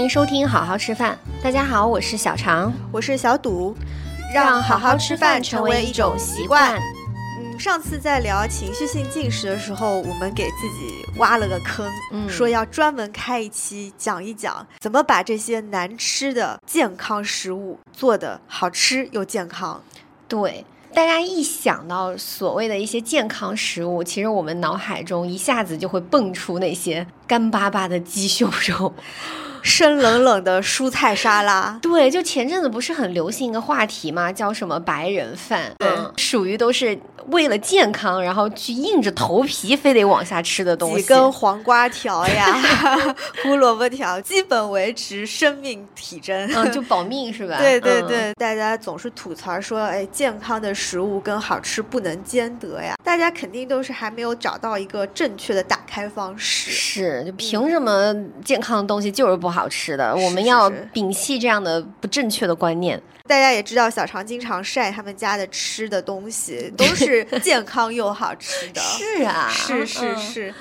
[0.00, 1.18] 迎收听好好吃饭。
[1.42, 3.76] 大家好，我是小常，我是小赌，
[4.34, 6.80] 让好好吃饭成为一种习惯。
[7.38, 19.82] 嗯，上次在聊情绪性进食的时候，我们给自己挖了个坑，嗯说要专门开一期讲一讲怎么把这些难吃的健康食物做的好吃又健康。
[20.26, 20.64] 对。
[20.92, 28.92] 大家一想到所谓的一些健康食物，其实我们脑海中一下子就会蹦出那些干巴巴的鸡胸肉。
[29.62, 41.02] 生冷冷的蔬菜沙拉，对，就前阵子不是很流行一个话题嘛，叫什么白人饭，对嗯属于都是为了健康，然后去硬着头皮非得往下吃的东西。
[41.02, 42.46] 几根黄瓜条呀，
[43.42, 46.50] 胡萝卜条，基本维持生命体征。
[46.54, 47.58] 嗯，就保命是吧？
[47.58, 52.94] 对对嗯对，大家总是吐槽说，哎，健康的食物跟好吃不能兼得呀。
[53.04, 56.70] 大家肯定都是还没有找到一个正确的打开方式。
[56.70, 60.14] 是，就凭什么健康的东西就是不好吃的？
[60.14, 63.00] 我们要摒弃这样的不正确的观念。
[63.26, 68.80] 大家也知道，小常经常晒他们家的吃的东西，都是 健康又好吃的。
[68.80, 70.54] 是啊，是是嗯是。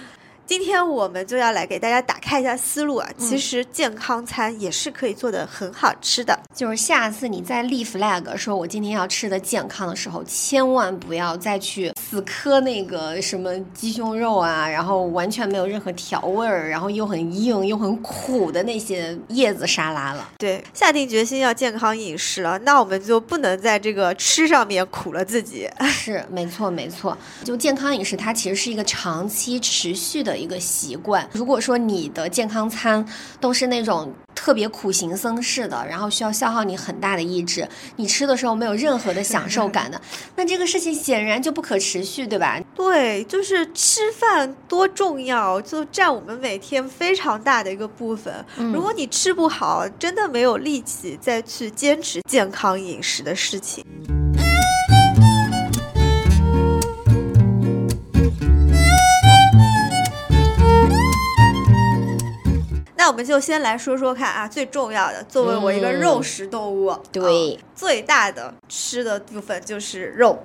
[0.50, 6.40] 今天我们就要来给大家打开一下思路啊，其嗯实健康餐也是可以做的很好吃的。
[6.56, 20.28] 就是下次你再立 flag 说我今天要吃的健康的时候，千万不要再去死磕那个什么鸡胸肉啊，然后完全没有任何调味儿，然后又很硬又很苦的那些叶子沙拉了。
[20.40, 25.70] 对，下定决心要健康饮食了，那我们就不能在这个吃上面苦了自己。
[25.88, 27.16] 是，没错，没错。
[27.44, 31.28] 就健康饮食，它其实是一个长期持续的一个习惯。
[31.34, 33.06] 如果说你的健康餐
[33.40, 40.02] 都是那种特别苦行僧式的，然后需要消耗你很大的意志，你吃的时候没有任何的享受感的，
[40.38, 42.60] 那这个事情显然就不可持续，对吧？
[42.74, 48.34] 对，就是吃饭多重要，就占我们每天非常大的一个部分。
[48.58, 53.84] 嗯如果你吃不好，真的没有力气再去坚持健康饮食的事情。
[63.10, 70.38] 我们就先来说说看啊，最重要的，作为我一个嗯肉食动物，对啊最大的吃的部分就是肉，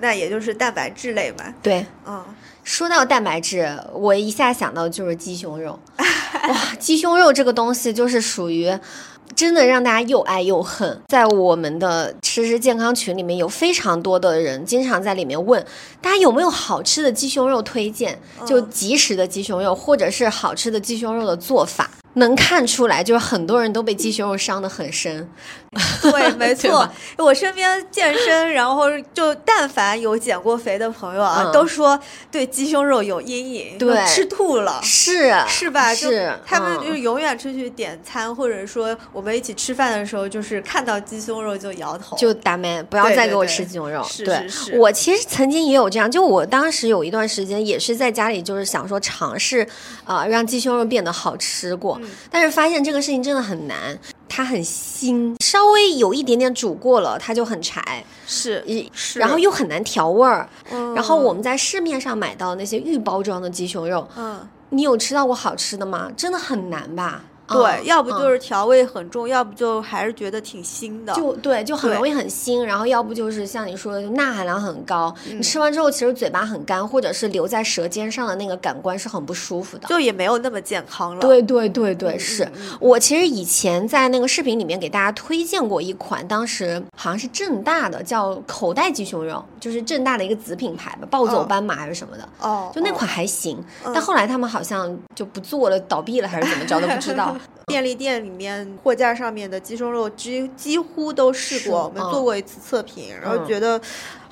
[0.00, 1.54] 那也就是蛋白质类嘛。
[1.62, 1.86] 对。
[2.06, 2.22] 嗯，
[2.62, 5.80] 说到蛋白质，我一下想到就是鸡胸肉。
[5.96, 8.78] 哇，鸡胸肉这个东西就是属于。
[9.36, 15.64] 真的让大家又爱又恨，在我们的吃食健康群里面有非常多的人经常在里面问
[16.02, 25.28] 大家有没有好吃的鸡胸肉推荐，就嗯即食的鸡胸肉或者是好吃的鸡胸肉的做法，能看出来就是很多人都被鸡胸肉伤得很深。
[26.02, 26.88] 对，没错。
[27.16, 31.98] 我身边健身，然后就但凡有减过肥的朋友啊，嗯都说
[32.28, 34.80] 对鸡胸肉有阴影，对都吃吐了。
[34.82, 35.94] 是是吧？
[35.94, 42.16] 就是他们嗯就是永远出去点餐，或者说我们一起吃饭的时候，就是看到鸡胸肉就摇头。
[42.16, 44.02] 就打咩，不要再给我吃鸡胸肉。
[44.02, 49.64] 是对，是是我其实曾经也有这样，就我当时有一段时间也是在家里，就是想说尝试，
[50.04, 53.96] 啊、让鸡胸肉变得好吃过，嗯但是发现这个事情真的很难，
[54.40, 60.48] 它很腥，稍微有一点点煮过了，它就很柴，是一是，然后又很难调味儿。
[60.70, 64.40] 嗯然后我们在市面上买到那些预包装的鸡胸肉，嗯。
[64.70, 66.10] 你有吃到过好吃的吗？
[66.16, 67.22] 真的很难吧？
[67.50, 71.12] 对，嗯要不嗯就是调味很重，要不就还是觉得挺腥的。
[71.14, 79.88] 就对，就很容易很腥，然后要不就是像你说的钠含量很高，嗯你吃完之后其实嘴巴很干，或者是留在舌尖上的那个感官是很不舒服的。
[79.88, 81.20] 就也没有那么健康了。
[81.20, 97.36] 对对对对，嗯是我其实以前在那个视频里面给大家推荐过一款，当时好像是正大的叫口袋鸡胸肉，就是正大的一个子品牌吧，暴走哦斑马还是什么的，哦，哦就那款还行，嗯但后来他们好像就不做了，倒闭了还是怎么着都，不知道。
[97.66, 102.10] 便利店里面货架上面的鸡胸肉几几乎都试过，我们嗯。
[102.10, 103.46] 做过一次测评，然后嗯。
[103.46, 103.80] 觉得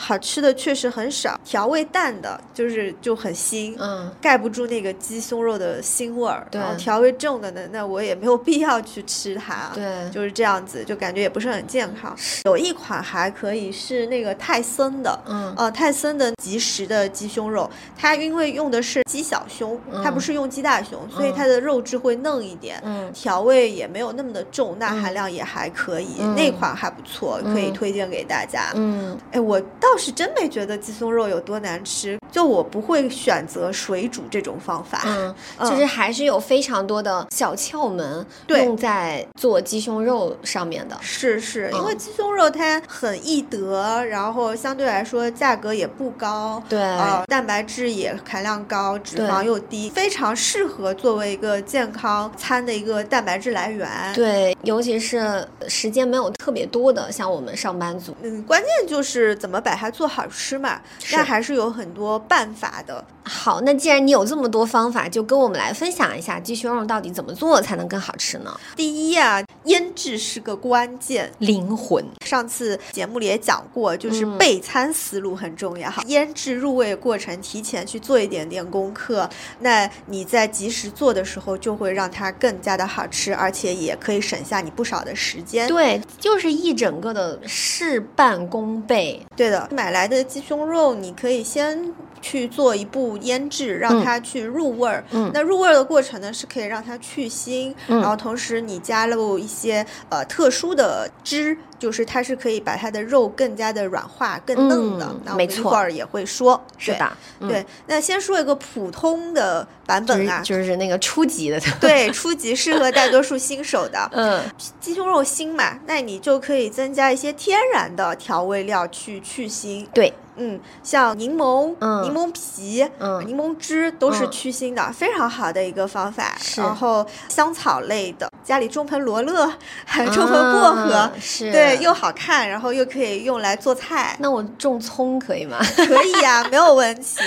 [0.01, 3.75] 好吃的确实很少，调味淡的就是就很腥。
[3.79, 9.71] 嗯，盖不住那个鸡胸肉的腥味儿，对然后调味重的呢，那我也没有必要去吃它。
[9.75, 12.17] 对，就是这样子，就感觉也不是很健康。
[12.45, 22.81] 有一款还可以是那个泰森的，嗯呃，泰森的即食的鸡胸肉，它因为用的是鸡小胸，它不嗯是用鸡大胸，所以嗯它的肉质会嫩一点。
[22.85, 28.71] 嗯调味也没有那么的重，钠嗯含量也还可以，嗯那款还不错，可以嗯推荐给大家。
[28.77, 29.61] 嗯哎，我
[29.91, 35.03] 倒是真没觉得鸡胸肉有多难吃，就我不会选择水煮这种方法。
[35.07, 40.97] 嗯，嗯就是还是有非常多的小窍门对用在做鸡胸肉上面的。
[41.01, 53.89] 是是，因为嗯鸡胸肉它很易得，然后相对来说价格也不高，对，呃，蛋白质也含量高，脂肪又低，非常适合作为一个健康餐的一个蛋白质来源。
[54.15, 58.15] 对，尤其是时间没有特别多的，像我们上班族。
[58.23, 60.81] 嗯，关键就是怎么把它做好吃嘛，
[61.13, 63.05] 那还是有很多办法的。
[63.29, 68.59] 好，那既然你有这么多方法，就跟我们来分享一下鸡胸肉到底怎么做才能更好吃呢？
[68.75, 72.05] 第一啊，腌制是个关键灵魂。
[72.25, 76.03] 上次节目里也讲过，就是备餐思路很重要哈。
[76.07, 79.29] 腌制入味过程提前去做一点点功课，
[79.61, 85.69] 那你在及时做的时候就会让它更加的好吃，而且也可以省下你不少的时间。
[85.69, 89.25] 对，就是一整个的事半功倍。
[89.37, 91.93] 对的，买来的鸡胸肉你可以先。
[92.21, 95.05] 去做一步腌制，让它去入味儿。
[95.11, 97.75] 嗯，那入味儿的过程呢，是可以让它去腥。
[97.89, 105.35] 嗯，然后同时你加入一些呃特殊的汁，就是它是可以把它的肉更加的软化、更嫩的。
[105.37, 106.61] 没错，一会儿也会说。
[106.77, 107.11] 是的，
[107.41, 107.65] 对。
[107.87, 111.61] 那先说一个普通的版本啊，就是那个初级的。
[111.81, 114.09] 对，初级适合大多数新手的。
[114.13, 114.43] 嗯，
[114.81, 119.87] 鸡胸肉腥嘛，那你就可以增加一些天然的调味料去去腥。
[119.93, 120.13] 对。
[120.41, 122.89] 嗯，像柠檬、柠檬皮、
[123.27, 126.39] 柠檬汁都是去腥的，非常好的一个方法。
[126.57, 129.53] 然后香草类的，家里种盆罗勒，
[129.85, 134.17] 还种盆薄荷，是对，又好看，然后又可以用来做菜。
[134.21, 135.59] 那我种葱可以吗？
[135.77, 137.21] 可以呀， 没有问题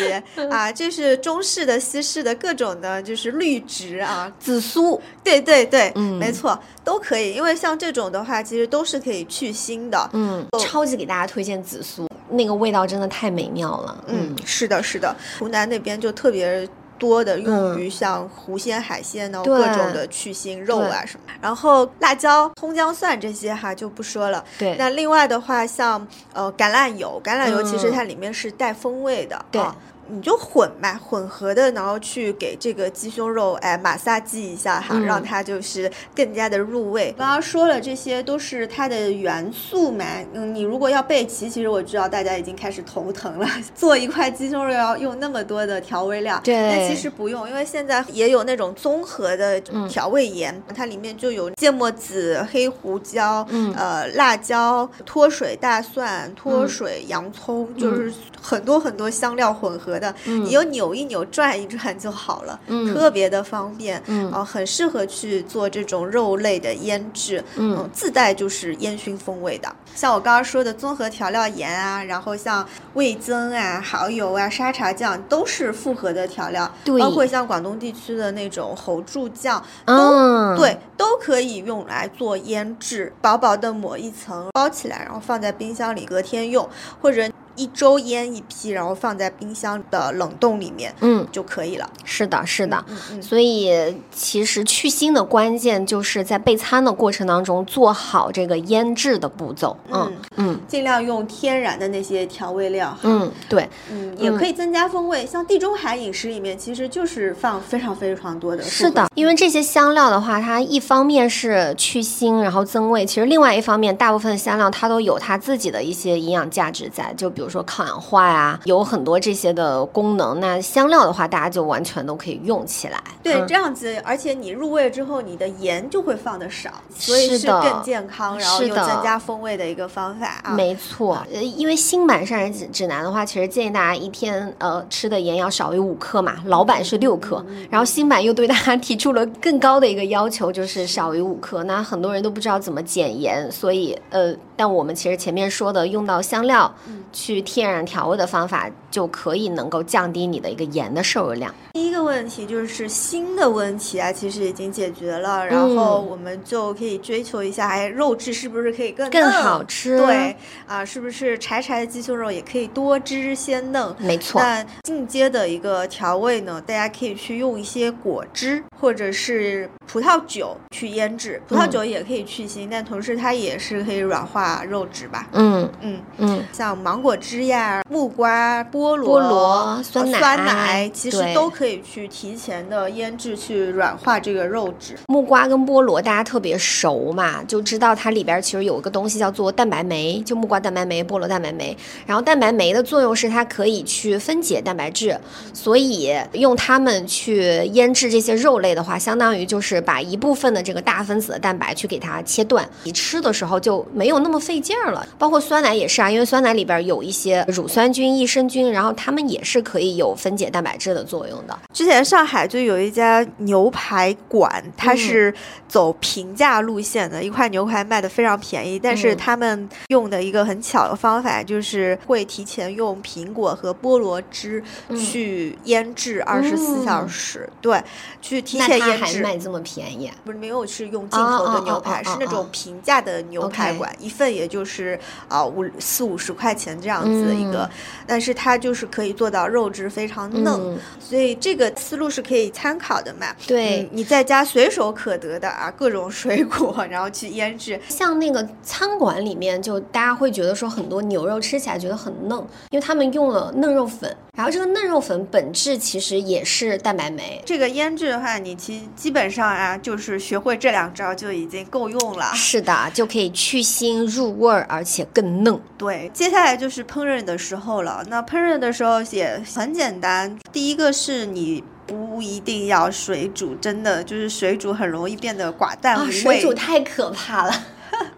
[0.49, 0.71] 啊。
[0.71, 7.33] 这是中式的、西式的各种的，就是绿植啊，紫苏，对对对，嗯，没错，都可以。
[7.33, 10.09] 因为像这种的话，其实都是可以去腥的。
[10.13, 12.07] 嗯，超级给大家推荐紫苏。
[12.33, 14.03] 那个味道真的太美妙了。
[14.07, 16.65] 嗯，是的，是的，湖南那边就特别
[17.01, 21.33] 多的用于像湖鲜、海鲜呢，各种的去腥肉啊什么。
[21.41, 24.45] 然后辣椒、葱姜蒜这些哈就不说了。
[24.59, 24.75] 对。
[24.77, 29.43] 那另外的话，像呃橄榄油，橄榄油其实它里面是带风味的。
[29.49, 29.59] 对。
[30.07, 37.13] 你就混嘛，混合的，然后去给这个鸡胸肉哎马萨鸡一下哈，让它就是更加的入味。
[37.17, 40.05] 刚刚说了，这些都是它的元素嘛。
[40.33, 43.47] 嗯，你如果要备齐，其实我知道大家已经开始头疼了。
[43.73, 59.90] 做一块鸡胸肉要用那么多的调味料，对，但其实不用，因为现在也有那种综合的调味盐，它里面就有芥末籽、黑胡椒、呃辣椒、脱水大蒜、脱水洋葱，就是很多很多香料混合。
[59.99, 62.59] 的，你就扭一扭、转一转就好了，
[62.93, 64.01] 特别的方便，
[64.31, 69.73] 啊，很适合去做这种肉类的腌制，嗯，自带就是烟熏风味的。
[69.93, 80.55] 像我刚刚说的综合调料盐啊，然后像味增啊、蚝油啊、沙茶酱都是复合的调料，包括像广东地区的那种猴柱酱，都。
[80.57, 86.67] 对，都可以用来做腌制，薄薄的抹一层，包起来，然后放在冰箱里隔天用，
[87.01, 87.29] 或者。
[87.55, 91.89] 一周腌一批，然后放在冰箱的冷冻里面，嗯，就可以了。
[92.05, 92.83] 是的，是的。
[93.21, 99.75] 所以其实去腥的关键就是在备餐的过程当中做好这个腌制的步骤。
[99.91, 102.97] 嗯嗯，尽量用天然的那些调味料。
[103.03, 105.25] 嗯，对，嗯，也可以增加风味。
[105.25, 108.63] 像地中海饮食里面，其实就是放非常非常多的。
[108.63, 113.05] 是的，因为这些香料的话，它一方面是去腥，然后增味。
[113.05, 117.40] 其实另外一方面，大部分香料它都有它自己的一些营养价值在，就比。
[117.41, 120.39] 比如说抗氧化呀，有很多这些的功能。
[120.39, 123.01] 那香料的话，大家就完全都可以用起来。
[123.23, 130.53] 对，这样子，而且你入味之后，你的盐就会放的少，所以是更健康，然后又增加风味的一个方法啊。
[130.53, 141.63] 没错，呃，因为新版膳食指指南的话，其实建议大家一天呃吃的盐要少于五克嘛，老版是六克，然后新版又对大家提出了更高的一个要求，就是少于五克。
[141.63, 144.31] 那很多人都不知道怎么减盐，所以呃，
[144.61, 146.71] 但我们其实前面说的用到香料
[147.11, 147.31] 去。
[147.31, 151.55] 去天然调味的方法就可以能够降低你的一个盐的摄入量。
[151.71, 159.97] 第一个问题就是腥的问题啊，其实已经解决了，然后我们就可以追求一下，哎，肉质是不是可以更更好吃？
[159.97, 160.35] 对
[160.67, 163.95] 啊，是不是柴柴的鸡胸肉也可以多汁鲜嫩？
[163.97, 164.41] 没错。
[164.41, 175.27] 那进阶的一个调味呢，大家可以去用一些果汁或者是葡萄酒去腌制，葡萄酒也可以去腥，但同时它也是可以软化肉质吧？
[175.33, 177.11] 嗯嗯嗯，像芒果。
[177.21, 184.97] 汁呀，木瓜、菠萝、菠萝酸奶，酸奶其实都可以去提前的腌制，去软化这个肉质。
[185.07, 191.77] 木瓜跟菠萝大家特别熟嘛，就知道它里边其实有一个东西叫做蛋白酶，就木瓜蛋白酶、菠萝蛋白酶。
[192.07, 195.15] 然后蛋白酶的作用是它可以去分解蛋白质，
[195.53, 205.07] 所以用它们去腌制这些肉类的话，相当于就是把一部分的这个大分子的蛋白去给它切断，你吃的时候就没有那么费劲儿了。
[205.17, 211.57] 包括酸奶也是啊，因为酸奶里边有一些乳酸菌、益生菌，然后它们也是可以有分解蛋白质的作用的。
[211.73, 215.33] 之前上海就有一家牛排馆，它是
[215.67, 224.61] 走平价路线的，一块牛排卖的非常便宜，但是他们用的一个很巧的方法，就是会提前用苹果和菠萝汁
[224.97, 227.81] 去腌制二十四小时，对，
[228.21, 229.21] 去提前腌制。
[229.21, 230.11] 卖这么便宜？
[230.25, 237.69] 不是没有是用进口的牛排，是那种平价的牛排馆，一份也就是啊五四五十块钱这样子的一个，
[238.05, 243.27] 但是它就是可以做到肉质非常嫩，所以这个思路是可以参考的嘛。
[243.47, 247.79] 对，你在家随手可得的啊各种水果，然后去腌制。
[247.87, 252.37] 像那个餐馆里面，就大家会觉得说很多牛肉吃起来觉得很嫩，
[252.69, 257.41] 因为他们用了嫩肉粉，然后这个嫩肉粉本质其实也是蛋白酶。
[257.45, 262.31] 这个腌制的话，你其基本上啊，就是学会这两招就已经够用了。
[262.33, 265.59] 是的，就可以去腥入味儿，而且更嫩。
[265.77, 268.03] 对，接下来就是烹饪的时候了。
[268.07, 271.63] 那烹饪的时候也很简单，第一个是你。
[271.87, 276.11] 不一定要水煮，真的就是水煮很容易变得寡淡无味。
[276.11, 277.53] 水煮太可怕了。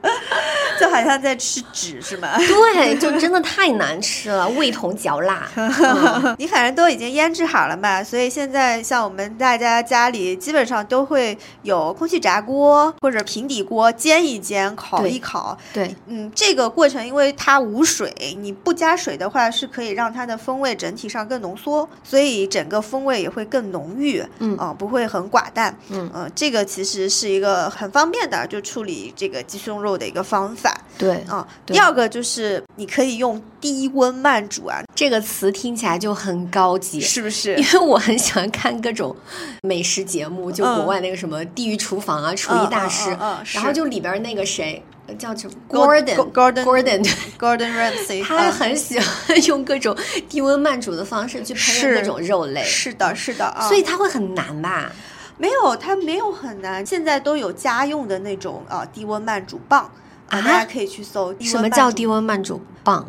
[0.79, 2.35] 就好像在吃纸是吗？
[2.37, 5.47] 对，就真的太难吃了，味同嚼蜡。
[6.37, 15.57] 你反正都已经腌制好了嘛，所以现在像我们大家家里基本上都会有空气炸锅或者平底锅，煎一煎，烤一烤。
[15.71, 24.23] 对，嗯，这个过程因为它无水，你不加水的话是可以让它的风味整体上更浓缩，所以整个风味也会更浓郁。
[24.39, 25.73] 嗯，啊，不会很寡淡。
[25.89, 30.77] 嗯，呃，这个其实是一个很方便的就处理这个鸡胸肉的一个方法。
[30.97, 37.55] 对啊，第二个就是你可以用低温慢煮啊，这个词听起来就很高级，是不是？
[37.55, 39.15] 因为我很喜欢看各种
[39.63, 43.09] 美食节目，就国外那个什么《地狱厨房》啊，《厨艺大师》，
[43.53, 44.83] 然后就里边那个谁
[45.17, 49.97] 叫什么？Gordon，Gordon，Gordon，Gordon Ramsay， 他很喜欢用各种
[50.29, 54.91] 低温慢煮的方式去烹饪各种肉类，是的，是的啊，所以他会很难吧？
[55.37, 59.89] 没有，它没有很难，现在都有家用的那种啊低温慢煮棒。
[60.29, 61.35] 啊，大家可以去搜。
[61.41, 63.05] 什么叫低温慢煮棒？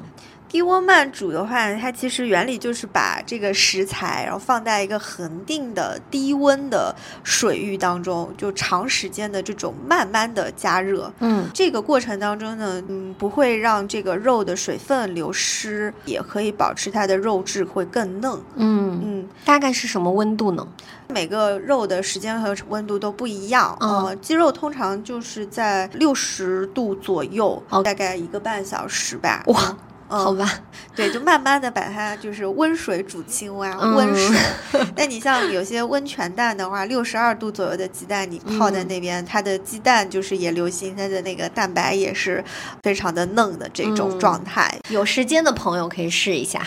[0.55, 6.95] 低温慢煮的话，它其实原理就是把这个食材，然后放在一个恒定的低温的
[7.25, 11.13] 水域当中，就长时间的这种慢慢的加热。
[11.19, 18.41] 嗯，这个过程当中呢，嗯，不会让这个肉的水分流失，也可以保持它的肉质会更嫩。
[18.55, 20.65] 嗯嗯，大概是什么温度呢？
[21.09, 23.77] 每个肉的时间和温度都不一样。
[23.81, 29.43] 嗯，鸡肉通常就是在六十度左右，大概一个半小时吧。
[29.47, 29.77] 哇。
[30.17, 30.49] 好吧，
[30.95, 34.39] 对，就慢慢的把它就是温水煮青蛙，温水。
[34.97, 42.43] 那你像有些温泉蛋的话，六十二度左右的鸡蛋，你泡在那边，它的鸡蛋就是也流心，它的那个蛋白也是
[42.83, 44.73] 非常的嫩的这种状态。
[44.89, 46.63] 有时间的朋友可以试一下，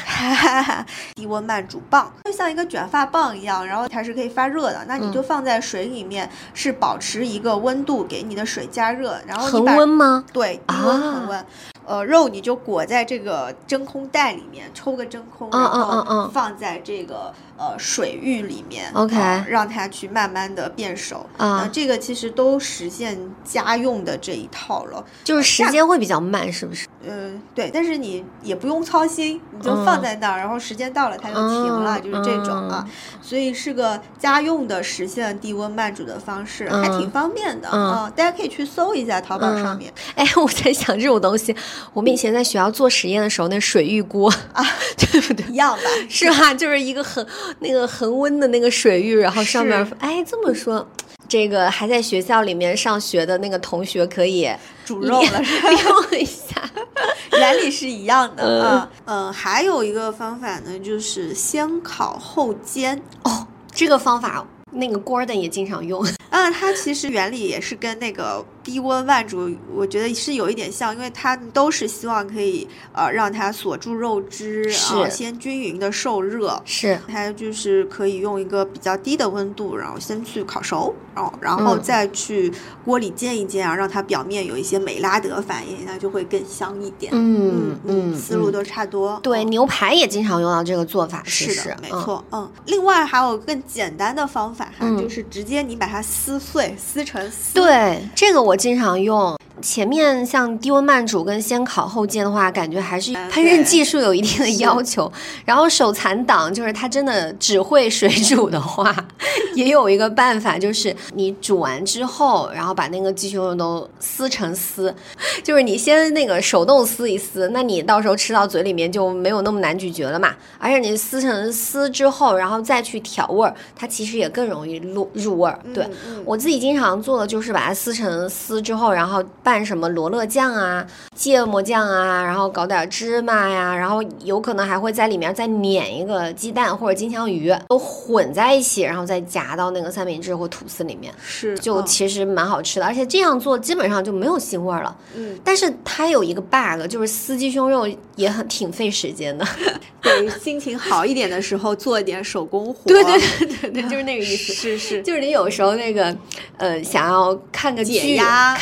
[1.16, 4.86] 低温慢煮棒，就像一个卷发棒一样，然后它是可以发热的。
[4.88, 10.24] 那你就放在水里面，是保持一个温度，给你的水加热，然后恒温吗？
[10.34, 11.46] 对，低温恒温。
[11.88, 17.34] 呃，肉你就裹在这个真空袋里面，抽个真空，然后放在这个。
[17.58, 19.16] 呃，水域里面，OK，
[19.48, 26.88] 让它去慢慢的变熟啊，这个其实都实现家用的这一套了，就是时间会比较慢，是不是？
[27.10, 32.88] 嗯，对，但是你也不用操心，你就放在那儿，然后时间到了它就停了，就是这种啊，
[33.24, 39.92] 所以是个家用的实现低温慢煮的方式，还挺方便的啊，大家可以去搜一下淘宝上面。
[40.14, 41.56] 哎，我在想这种东西，
[41.94, 44.64] 我们以前在学校做实验的时候，那水浴锅啊，
[44.98, 45.46] 对不对？
[45.48, 45.84] 一样吧？
[46.08, 46.54] 是吧？
[46.54, 47.26] 就是一个很。
[47.60, 50.88] 那个恒温的那个水域，然后上面哎，这么说，
[51.28, 54.50] 这个还在学校里面上学的那个同学可以
[54.86, 56.62] 煮肉了，用一下，
[57.38, 58.90] 原理是一样的啊。
[59.06, 63.48] 嗯，还有一个方法呢，就是先烤后煎哦。
[63.72, 66.04] 这个方法，那个 Gordon 也经常用。
[66.30, 68.46] 啊，它其实原理也是跟那个。
[68.68, 76.62] 低温慢煮，我觉得是有一点像，因为它都是希望可以呃让它锁住肉汁，啊，先均匀的受热。
[76.66, 82.52] 是，它就是可以用一个比较低的温度，然后先去烤熟，然后然后再去
[82.84, 87.10] 锅里煎一煎啊，让它表面有一些美拉德反应，那就会更香一点。
[87.16, 89.18] 嗯嗯，思路都差不多。
[89.24, 91.24] 对，牛排也经常用到这个做法。
[91.24, 92.22] 是的，没错。
[92.34, 97.54] 嗯，另外还有更简单的方法哈，就是直接你把它撕碎，撕成丝。
[97.54, 98.57] 对，这个我。
[98.58, 105.12] 经常用，前面像低温慢煮跟先烤后煎的话，感觉还是烹饪技术有一定的要求。
[105.46, 108.96] 然后手残党就是他真的只会水煮的话，
[109.56, 114.94] 也有一个办法，就是你煮完之后，然后把那个鸡胸肉都撕成丝，
[115.44, 120.36] 就是你先那个手动撕一撕，那你到时候吃到嘴里面就没有那么难咀嚼了嘛。
[120.60, 125.60] 而且你撕成丝之后，然后再去调味儿，它其实也更容易入入味儿。
[125.74, 125.88] 对
[126.26, 130.86] 我自己经常做的就是把它撕成丝之后，然后拌什么罗勒酱啊、
[131.16, 142.86] 芥末酱啊，然后搞点芝麻呀，然后有可能还会在里面再碾一个鸡蛋或者金枪鱼，都混在一起，然后再夹到那个三明治或吐司里面，是就其实蛮好吃的。
[142.86, 144.94] 而且这样做基本上就没有腥味儿了。
[145.16, 147.88] 嗯，但是它有一个 bug，就是撕鸡胸肉
[148.18, 149.48] 也很挺费时间的。
[150.02, 152.82] 得，心情好一点的时候做一点手工活。
[152.86, 154.52] 对对对对对，就是那个意思。
[154.54, 156.16] 是是，就是你有时候那个
[156.58, 158.18] 呃想要看个剧，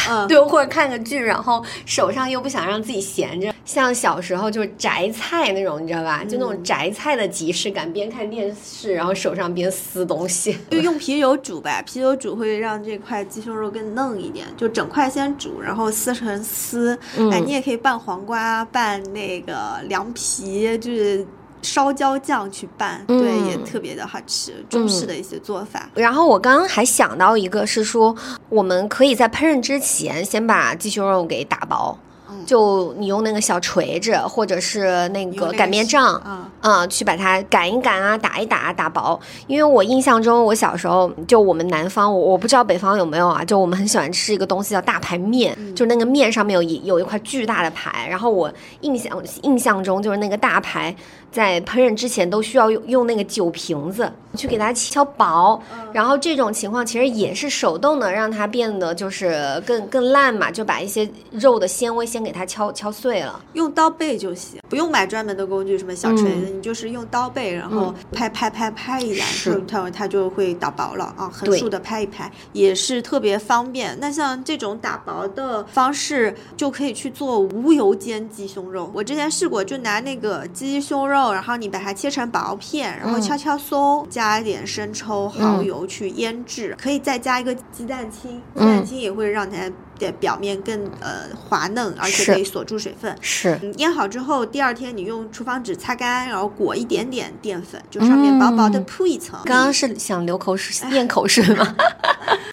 [0.10, 6.22] 嗯，对，或者看个剧，然后手上又不想让自己闲着，像小时候就是摘菜那种，你知道吧？
[6.26, 10.58] 就那种摘菜的即视感，边看电视，然后手上边撕东西。
[10.70, 14.46] 就用啤酒煮呗，啤酒煮会让这块鸡胸肉更嫩一点。
[14.58, 17.00] 就整块先煮，然后撕成丝。
[17.32, 21.26] 哎，你也可以拌黄瓜，拌那个凉皮，就是
[21.66, 24.64] 烧焦酱去拌，对，也特别的好吃。
[24.70, 25.90] 中式的一些做法。
[25.96, 28.16] 然后我刚刚还想到一个，是说
[28.50, 31.98] 我们可以在烹饪之前先把鸡胸肉给打薄。
[32.46, 36.16] 就你用那个小锤子，或者是那个擀面杖，
[36.62, 39.20] 啊，去把它擀一擀啊，打一打，打薄。
[39.48, 48.08] 因为我印象中，我小时候就我们南方，我我不知道北方有没有啊，就我们很喜欢吃一个东西叫大排面，就那个面上面有一有一块巨大的排。
[48.10, 48.52] 然后我
[48.82, 50.96] 印象印象中就是那个大排
[51.32, 62.36] 在烹饪之前都需要用用那个酒瓶子去给它敲薄，然后这种情况其实也是手动的，让它变得就是更更烂嘛，就把一些肉的纤维先给。
[62.36, 69.26] 它敲敲碎了，用刀背就行，不用买专门的工具，什么小锤子，你就是用刀背，然后拍拍拍拍一来，
[69.66, 73.98] 它它就会打薄了啊，横竖的拍一拍也是特别方便。
[74.02, 78.92] 那像这种打薄的方式，就可以去做无油煎鸡胸肉。
[78.94, 89.72] 我之前试过，就拿那个鸡胸肉，然后你把它切成薄片，然后敲敲松，加一点生抽、蚝油去腌制，可以再加一个鸡蛋清，鸡蛋清也会让它。
[90.00, 93.16] 的表面更呃滑嫩，而且可以锁住水分。
[93.22, 99.40] 是，腌好之后，第二天你用厨房纸擦干，然后裹一点点淀粉，就上面薄薄的铺一层。
[99.46, 101.76] 刚刚是想流口水、咽口水吗？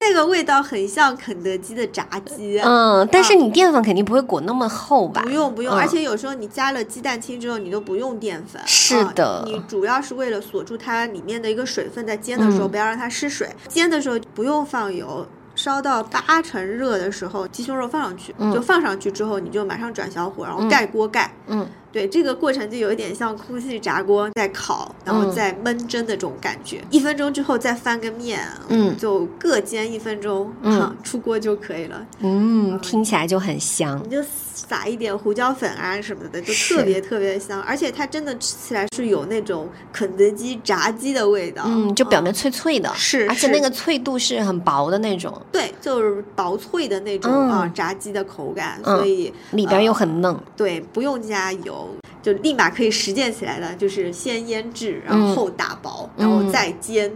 [0.00, 2.58] 那个味道很像肯德基的炸鸡。
[2.58, 5.22] 嗯，但是你淀粉肯定不会裹那么厚吧？
[5.22, 8.60] 不用不用，而且有时候你加了鸡蛋清之后，你都不用淀粉。
[8.66, 13.48] 是的，你主要是为了锁住它里面的一个水分，在煎的时候不要让它失水。
[13.68, 15.26] 煎的时候不用放油。
[15.62, 21.32] 烧到八成热的时候，鸡胸肉放上去，就放上去之后，你就马上转小火，然后盖锅盖。
[21.46, 21.64] 嗯。
[21.92, 26.82] 对这个过程就有一点像空气炸锅在烤，然后再焖蒸的这种感觉。
[26.88, 32.06] 一分钟之后再翻个面，嗯，就各煎一分钟，嗯，出锅就可以了。
[32.20, 34.00] 嗯，听起来就很香。
[34.02, 34.22] 你就
[34.68, 37.60] 撒一点胡椒粉啊什么的，就特别特别香。
[37.62, 41.64] 而且它真的吃起来是有那种肯德基炸鸡的味道。
[41.66, 45.40] 嗯，就表面脆脆的，是，而且那个脆度是很薄的那种。
[45.50, 50.38] 对，就是薄脆的那种啊，炸鸡的口感，所以里边又很嫩。
[50.56, 51.88] 对，不用加油。
[52.22, 57.12] 就立马可以实践起来的，就是先腌制，然后打薄，然后再煎，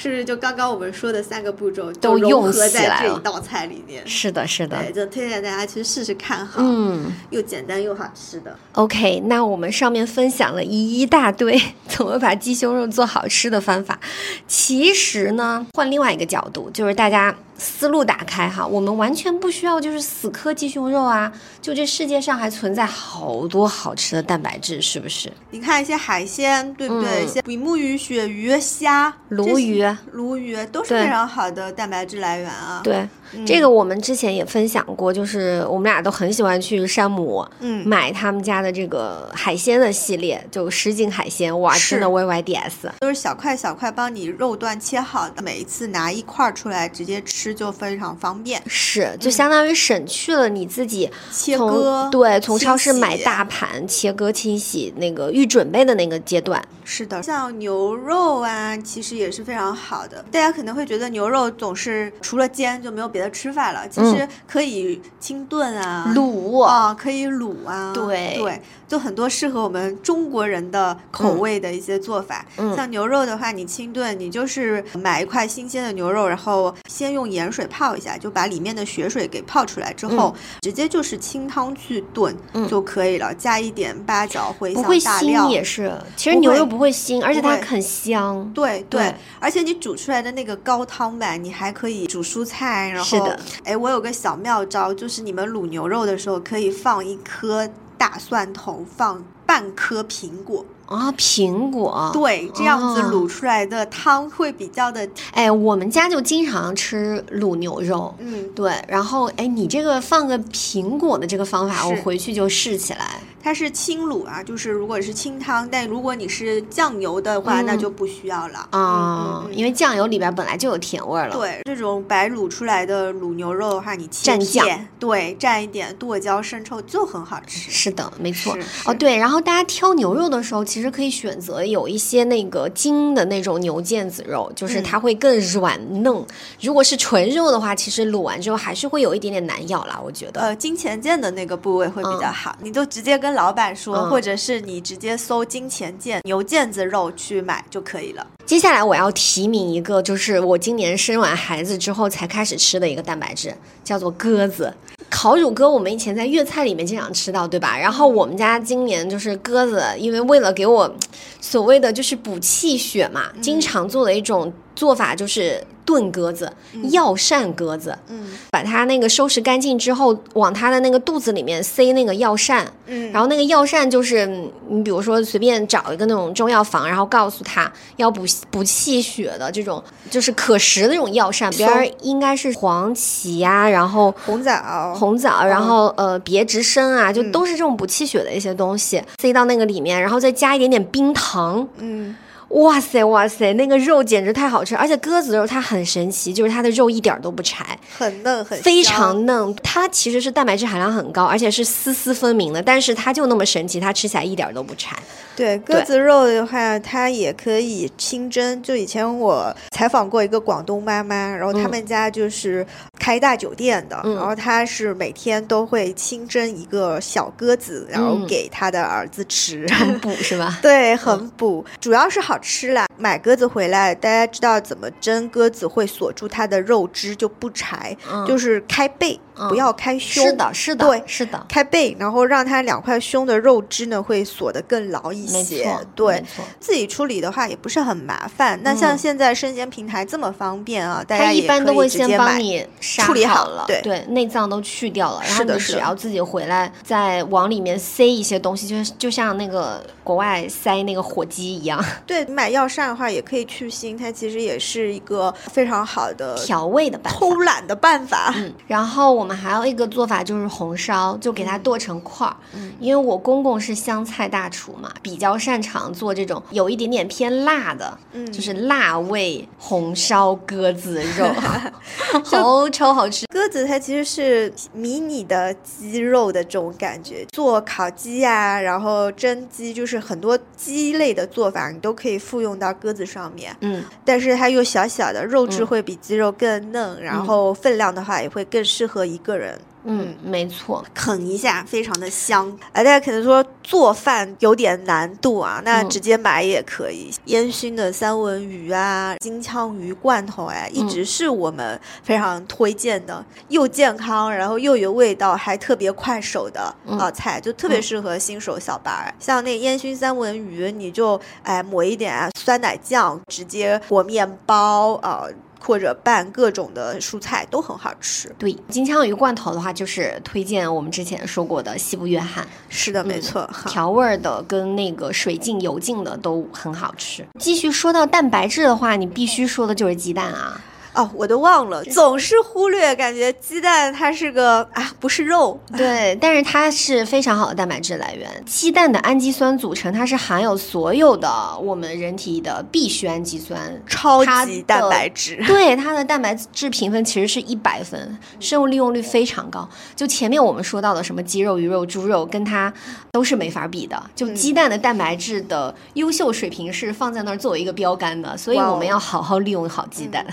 [0.00, 0.24] 是不是？
[0.24, 4.02] 就刚刚我们说的三个步骤都融合在这一道菜里面。
[4.06, 4.78] 是的，是的。
[4.78, 6.54] 对，就推荐大家去试试看哈。
[6.56, 8.56] 嗯，又简单又好吃的。
[8.72, 14.00] OK，那我们上面分享了一大堆 怎么把鸡胸肉做好吃的方法，
[14.48, 17.36] 其实呢，换另外一个角度，就是大家。
[17.60, 25.30] 思路打开哈，我们完全不需要就是死磕鸡胸肉啊，就这世界上还存在好多好吃的蛋白质，是不是？
[25.50, 27.24] 你看一些海鲜，对不对？
[27.24, 32.80] 一些比目鱼、鳕鱼、虾、鲈鱼、鲈鱼都是非常好的蛋白质来源啊。
[32.82, 33.06] 对。
[33.46, 60.24] 这个我们之前也分享过，就是我们俩都很喜欢去山姆，嗯，买他们家的这个海鲜的系列，就什锦海鲜，哇，真的 Y Y D S，都是小块小块帮你肉段切好的，每一次拿一块出来直接吃就非常方便，是，就相当于省去了你自己切割，对，从超市买大盘切割清洗那个预准备的那个阶段，是的，像牛肉啊，其实也是非常好的。
[60.32, 67.92] 大家可能会觉得牛肉总是除了煎就没有别的吃法了，其实可以清炖啊、卤啊，可以卤啊。
[67.94, 72.44] 对对，就很多适合我们中国人的口味的一些做法。
[72.74, 82.36] 像牛肉的话，你清炖，你就是买一块新鲜的牛肉，然后先用盐水泡一下，就把里面的血水给泡出来之后，直接就是清汤去炖
[82.68, 85.92] 就可以了，加一点八角、茴香、大料也是。
[86.16, 88.50] 其实牛肉不会腥，而且它很香。
[88.54, 92.88] 对对，而且你煮出来的那个高汤吧，你还可以煮蔬菜。
[92.88, 93.38] 然后，是的。
[93.64, 100.64] 哎，我有个小妙招，就是你们卤牛肉的时候，可以放一颗大蒜头，放半颗苹果。
[100.86, 102.10] 啊，苹果。
[102.12, 105.08] 对，这样子卤出来的汤会比较的。
[105.30, 108.12] 哎，我们家就经常吃卤牛肉。
[108.18, 108.74] 嗯，对。
[108.88, 113.20] 然后，哎，你这个放个苹果的这个方法，我回去就试起来。
[113.42, 121.30] 它是清卤啊，就是如果是清汤，但如果你是酱油的话，那就不需要了啊，因为酱油里边本来就有甜味了。
[121.30, 127.70] 对，这种白卤出来的卤牛肉的话，你蘸酱，对，蘸一点剁椒、生抽就很好吃。
[127.70, 128.54] 是的，没错。
[128.84, 136.26] 哦，对，然后大家挑牛肉的时候，其实可以选择有一些那个筋的那种牛腱子肉，就是它会更软嫩。
[136.60, 140.42] 如果是纯肉的话，其实卤完之后还是会有一点点难咬啦，我觉得。
[140.42, 143.29] 呃，金钱腱的那个部位会比较好，你就直接跟。
[143.32, 148.26] 老板说，或者是你直接搜金钱腱牛腱子肉去买就可以了。
[148.46, 154.72] 接下来我要提名一个，就是我今年生完孩子之后才开始吃的一个蛋白质，叫做鸽子。
[155.08, 157.76] 烤乳鸽我们以前在粤菜里面经常吃到，对吧？
[157.76, 160.92] 然后我们家今年就是鸽子，因为为了给我
[161.40, 165.62] 所谓的就是补气血嘛，经常做的一种做法就是。
[165.82, 166.52] 炖鸽子，
[166.92, 174.24] 药膳鸽子，嗯，把它那个收拾干净之后，往它的那个肚子里面塞那个药膳，嗯，然后那个药膳就是
[174.68, 181.70] 你比如说随便找一个那种中药房，然后告诉他要补补气血的这种，就是可食的那种药膳，比如
[182.02, 192.14] 应该是黄芪呀，然后红枣，红枣，然后呃别直参啊，就都是这种补气血的一些东西，塞到那个里面，然后再加一点点冰糖，嗯。
[192.50, 199.54] 哇塞哇塞，那个肉简直太好吃，而且鸽子肉它很神奇，就是它的肉一点都不柴，很嫩很非常嫩。
[199.62, 204.96] 它其实是蛋白质含量很高，而且是丝丝分明的，但是它就那么神奇，它吃起来一点都不柴。
[205.36, 208.60] 对鸽子肉的话，它也可以清蒸。
[208.62, 212.66] 就以前我采访过一个广东妈妈，然后他们家就是
[212.98, 220.58] 开大酒店的，然后她是每天都会清蒸一个小鸽子，然后给她的儿子吃，很补是吧？
[220.60, 222.39] 对，很补，主要是好。
[222.40, 230.24] 吃了买鸽子回来，大家知道怎么蒸鸽子会锁住它的肉汁就不柴，就是开背，不要开胸。
[230.24, 235.76] 是的，是的，对，是的，开背，然后让它两块胸的肉汁呢会锁得更牢一些。
[235.94, 236.22] 对，
[236.58, 238.58] 自己处理的话也不是很麻烦。
[238.62, 251.84] 那像现在生鲜平台这么方便啊，大家一般都会先帮你处理好了，对对，内脏都去掉了，然后你只要自己回来再往里面塞一些东西，就是就像那个国外塞那个火鸡一样。
[252.06, 252.26] 对。
[252.30, 258.32] 买药膳的话也可以去腥，它其实也是一个非常好的调味的办法，偷懒的办法。
[258.36, 262.36] 嗯，然后我们还有一个做法就是红烧，就给它剁成块儿。
[262.54, 271.26] 嗯，因为我公公是湘菜大厨嘛，比较擅长做这种有一点点偏辣的，嗯，就是辣味红烧鸽子肉，
[272.24, 273.26] 好超好吃。
[273.26, 282.20] 鸽子它其实是迷你的鸡肉的这种感觉，做烤鸡呀，然后蒸鸡，就是很多鸡类的做法，你都可以。
[282.20, 289.58] 复用到鸽子上面，嗯，但是它又小小的，肉质会比鸡肉更嫩，然后分量的话也会更适合一个人。
[289.82, 292.54] 嗯，没错，啃一下非常的香。
[292.72, 297.10] 哎，大家可能说做饭有点难度啊，那直接买也可以。
[297.24, 309.14] 烟熏的三文鱼啊，金枪鱼罐头哎，一直是我们非常推荐的，又健康，然后又有味道，还特别快手的啊菜，就特别适合新手小白。
[309.18, 315.24] 像那烟熏三文鱼，你就哎抹一点酸奶酱，直接裹面包啊。
[315.60, 318.34] 或者拌各种的蔬菜都很好吃。
[318.38, 322.46] 对，金枪鱼罐头的话，就是推荐我们之前说过的西部约翰。
[322.68, 327.24] 是的，没错，调味的跟那个水浸油浸的都很好吃。
[327.38, 330.60] 继续说到蛋白质的话，你必须说的就是鸡蛋啊。
[330.92, 335.58] 哦，我都忘了，总是忽略，感觉鸡蛋它是个啊，不是肉。
[335.76, 338.28] 对，但是它是非常好的蛋白质来源。
[338.44, 341.30] 鸡蛋的氨基酸组成，它是含有所有的
[341.62, 345.42] 我们人体的必需氨基酸，超级蛋白质。
[345.46, 349.68] 对，它的蛋白质评分其实是一百分，生物利用率非常高。
[349.94, 352.72] 就前面我们说到的什么鸡肉、鱼肉、猪肉，跟它
[353.12, 354.02] 都是没法比的。
[354.16, 360.26] 就鸡蛋的蛋白质的优秀水平是放在那儿作为一个标杆的，所以我们要好好利用好鸡蛋。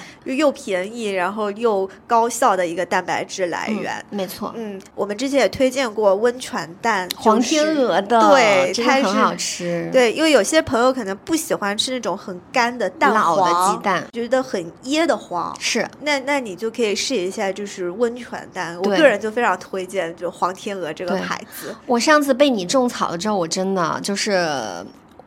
[0.47, 4.53] 又便宜，然后又高效的一个蛋白质来源，没错。
[4.55, 9.89] 嗯，我们之前也推荐过温泉蛋，黄天鹅的，对，它很好吃。
[9.91, 15.53] 对，因为有些朋友可能不喜欢吃那种很干的蛋老的鸡蛋，觉得很噎得慌。
[15.59, 18.77] 是，那那你就可以试一下，就是温泉蛋。
[18.83, 21.75] 我个人就非常推荐，就黄天鹅这个牌子。
[21.85, 24.47] 我上次被你种草了之后，我真的就是。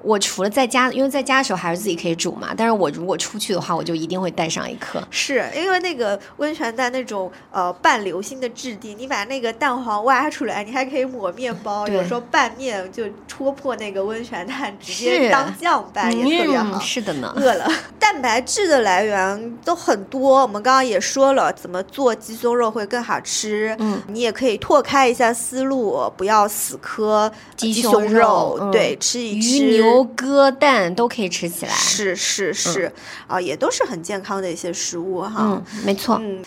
[0.03, 2.55] 我除了在家，因为在家的时候还是自己可以煮嘛。
[2.57, 5.03] 但是我如果出去的话，我就一定会带上一颗。
[5.11, 16.79] 是因为那个温泉蛋那种呃半流心的质地，你把那个蛋黄挖出来，你还可以抹面包，有时候拌面就戳破那个温泉蛋，直接当酱拌也特别好。
[16.81, 17.33] 是的呢。
[17.37, 20.43] 饿了， 蛋白质的来源都很多。
[20.43, 23.75] 我们刚刚也说了，怎么做鸡胸肉会更好吃。
[23.79, 28.71] 嗯，你也可以拓开一下思路，不要死磕鸡胸肉。
[28.73, 29.81] 对，吃一吃。
[29.81, 32.93] 牛鸽蛋都可以吃起来，是是是，
[33.27, 35.35] 啊，也都是很健康的一些食物哈。
[35.39, 36.21] 嗯，没错。
[36.23, 36.43] 嗯。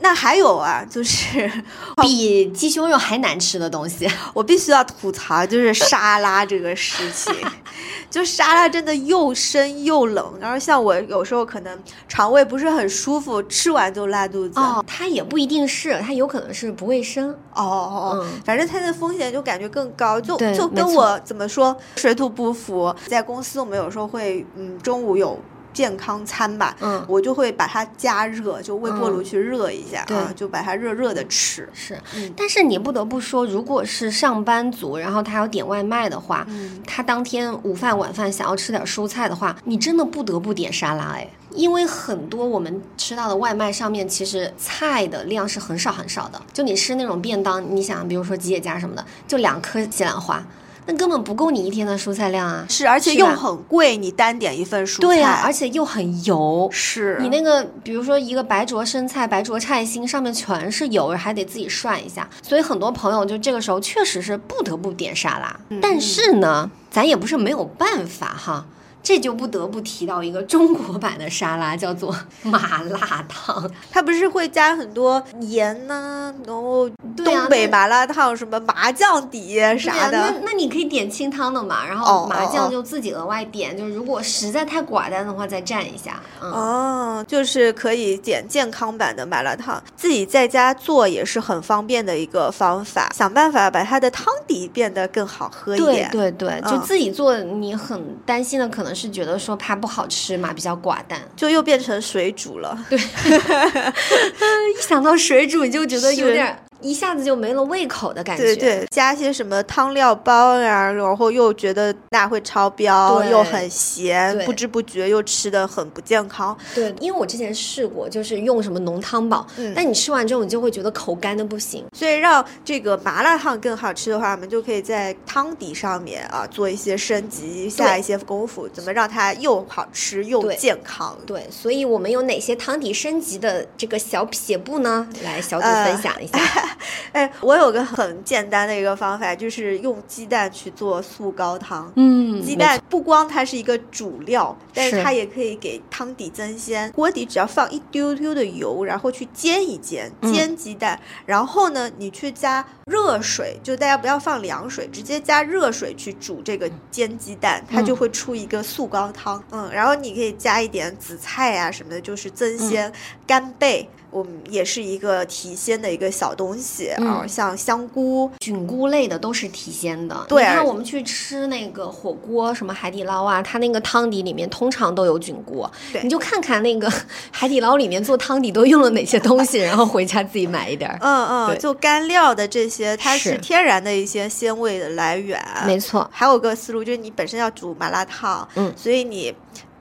[0.00, 1.50] 那那还有啊，就是
[2.00, 7.34] 比鸡胸肉还难吃的东西， 我必须要吐槽，就是沙拉这个事情。
[8.08, 14.58] 就沙拉真的又生又冷，然后像我有时候可能肠胃不是很舒服，吃完就拉肚子。
[14.58, 17.28] 哦，它也不一定是，它有可能是不卫生。
[17.54, 22.94] 哦哦，反正它的风险就感觉更高，就就跟我怎么说水土不服。
[23.06, 25.38] 在公司我们有时候会，嗯，中午有。
[25.78, 31.68] 健康餐吧，嗯，我就会把它加热，就微波炉去热一下啊，就把它热热的吃。
[31.72, 31.96] 是，
[32.36, 36.44] 但是你不得不说，如果是上班族，然后他要点外卖的话，
[36.84, 50.44] 他当天午饭晚饭想要吃点蔬菜的话，你真的不得不点沙拉哎，因为很多我们吃到的外卖上面其实菜的量是很少很少的，就你吃那种便当，你想比如说吉野家什么的，就两颗西兰花。
[50.88, 52.64] 那根本不够你一天的蔬菜量啊！
[52.66, 56.66] 是，而且又很贵，你单点一份蔬菜，对呀，而且又很油。
[56.72, 62.26] 是你那个，比如说一个白灼生菜、白灼菜心，上面全是油，还得自己涮一下。
[62.40, 65.60] 所以很多朋友就这个时候确实是不得不点沙拉。
[65.82, 68.64] 但是呢，咱也不是没有办法哈。
[69.08, 73.66] 这就不得不提到一个中国版的沙拉，叫做麻辣烫。
[73.90, 80.18] 它不是会加很多盐呢，然后东北麻辣烫什么麻酱底啥的。
[80.18, 83.74] 那那你可以点清汤的嘛，然后麻酱就自己额外点。
[83.78, 86.20] 就是如果实在太寡淡的话，再蘸一下。
[86.42, 93.08] 哦，就是可以点健康版的麻辣烫，自己在家做也是很方便的一个方法。
[93.14, 96.10] 想办法把它的汤底变得更好喝一点。
[96.10, 98.97] 对对对，就自己做，你很担心的可能。
[98.98, 102.76] 是觉得说怕不好吃嘛，比较寡淡，就又变成水煮了。
[102.90, 106.67] 对， 一想到水煮你就觉得有点。
[106.80, 108.42] 一下子就没了胃口的感觉。
[108.42, 116.56] 对对，加些什么汤料包呀，然后又觉得那会超标，又很咸，不知不觉又吃的很不健康。
[116.74, 121.84] 对，因为我之前试过，就是用什么浓汤宝，但你吃完之后，你就会觉得口干的不行。
[121.92, 131.16] 所以让这个麻辣烫更好吃的话，我们就可以在汤底上面啊做一些升级，下一些功夫，怎么让它又好吃又健康？
[131.26, 135.08] 对，所以我们有哪些汤底升级的这个小撇步呢？
[135.24, 136.38] 来小组分享一下。
[137.12, 141.90] 哎，我有个很简单的一个方法，就是用鸡蛋去做素高汤。
[141.96, 146.90] 嗯，鸡蛋不光它是一个主料，但是它也可以给汤底增鲜。
[146.92, 150.98] 锅底只要放一丢丢的油，然后去煎一煎，煎鸡蛋。
[151.24, 159.42] 然后呢，你去加热水，就大家不要放凉水，直接加热水去煮这个煎鸡蛋，它就会出一个素高汤。
[159.50, 162.92] 嗯，然后你可以加一点紫菜啊什么的，就是增鲜。
[163.26, 163.88] 干贝。
[164.10, 170.24] 我们也是一个提鲜的一个小东西啊，像香菇、菌菇类的都是提鲜的。
[170.28, 175.68] 对，你看我们去吃那个火锅，什么海底捞啊，它那个汤底里面通常都有菌菇。
[175.92, 176.90] 对，你就看看那个
[177.30, 180.90] 海底捞里面做汤底都用了哪些东西， 然后回家自己买一点。
[181.00, 185.38] 嗯嗯，就干料的这些，它是天然的一些鲜味的来源。
[185.66, 189.34] 没错，还有个思路就是你本身要煮麻辣烫，嗯，所以你。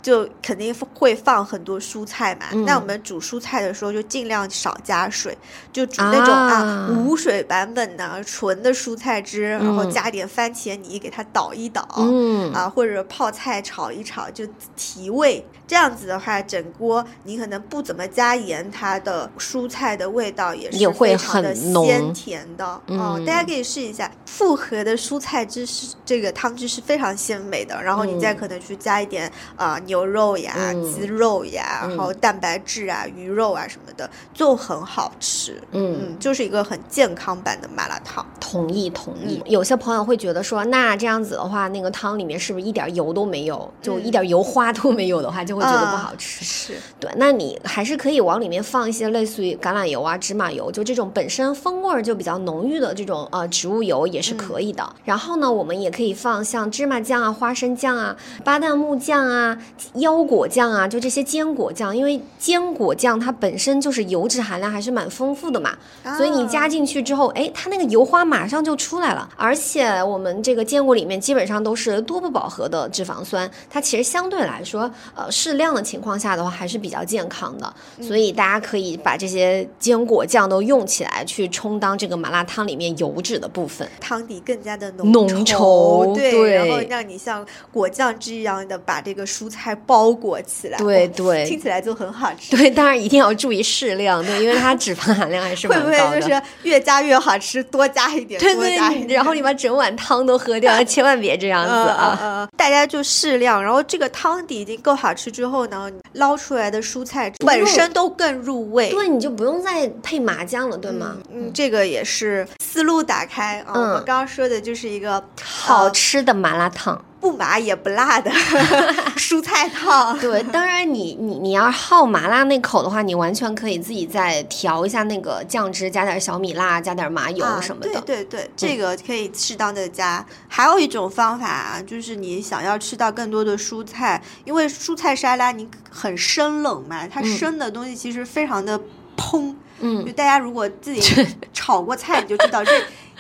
[0.07, 2.45] 就肯定会放很多蔬菜嘛。
[2.53, 5.37] 嗯那我们煮蔬菜的时候就尽量少加水，
[5.73, 11.85] 就煮那种啊啊无水版本的纯的蔬菜汁，然后嗯加点番茄泥给它捣一捣。
[11.97, 22.81] 嗯啊，或者泡菜炒一炒就提味，这样子的话，整锅你可能不怎么加盐，它的蔬菜的味道也是非常的鲜甜的。
[22.87, 35.61] 嗯大家可以试一下复合的蔬菜汁是这个汤汁是非常鲜美的，然后你再嗯可能去加一点啊、牛肉呀、嗯鸡肉呀，然后嗯蛋白质啊、鱼肉啊什么的，就很好吃。
[35.71, 38.25] 嗯嗯，就是一个很健康版的麻辣烫。
[38.39, 39.41] 同意同意。
[39.45, 46.43] 嗯有些朋友会觉得说，那这样子的话，那个汤里面是不是一点油都没有，就嗯一点油花都没有的话，就会觉得不啊好吃。
[46.43, 54.87] 是，对，那你还是可以往里面放一些类似于橄榄油啊、芝麻油，就这种本身风味儿就比较浓郁的这种呃植物油也是可以的。
[55.05, 59.57] 然后呢，我们也可以放像芝麻酱啊、花生酱啊、巴旦木酱啊、
[59.95, 65.77] 腰果酱啊，就这些坚果酱，因为坚果酱它本身就是油脂含量还是蛮丰富的嘛，
[66.17, 69.29] 所以你加啊进去之后，哎，它那个油花马上就出来了。
[69.35, 77.73] 而且我们这个坚果里面基本上都是多不饱和的脂肪酸，它其实相对来说，呃，适量的情况下的话还是比较健康的。
[78.01, 83.87] 所以大家可以把这些坚果酱都用起来，去充当这个麻辣汤里面油脂的部分。
[83.99, 92.55] 汤底更加的浓浓稠对，对然后让你像果酱汁一样的把这个蔬菜包裹起来，对对听起来就很好吃。
[92.55, 96.11] 对，当然一定要注意适量，对，因为它脂肪含量还是会不蛮高的。
[96.11, 102.19] 会就是越加越好吃，多加一点，对多加一对，点然后你把整碗汤都喝掉， 千万别这样子嗯啊！
[102.21, 108.89] 嗯嗯大家就适量，然后这个汤底已经够好吃之后呢，捞出来的蔬菜本身都更入味。
[108.89, 111.17] 对，你就不用再配麻酱了，对吗？
[111.33, 113.73] 嗯，这个也是思路打开啊。
[113.73, 117.03] 我刚刚说的就是一个好呃吃的麻辣烫。
[117.19, 118.29] 不麻也不辣的
[119.17, 120.17] 蔬菜汤。
[120.19, 128.01] 对，当然你你你要好麻辣那口的话，你完全可以自己再调一下那个酱汁，加点小米辣，加点麻油啊什么的。
[128.01, 130.25] 对对对，这个可以适当的加。
[130.47, 138.79] 还有一种方法啊，就是你想要吃到更多的蔬菜，因为蔬菜沙拉你很生冷嘛，它嗯生的东西其实非常的
[139.17, 139.55] 烹。
[139.79, 141.01] 嗯就大家如果自己
[141.53, 142.71] 炒过菜，你就知道这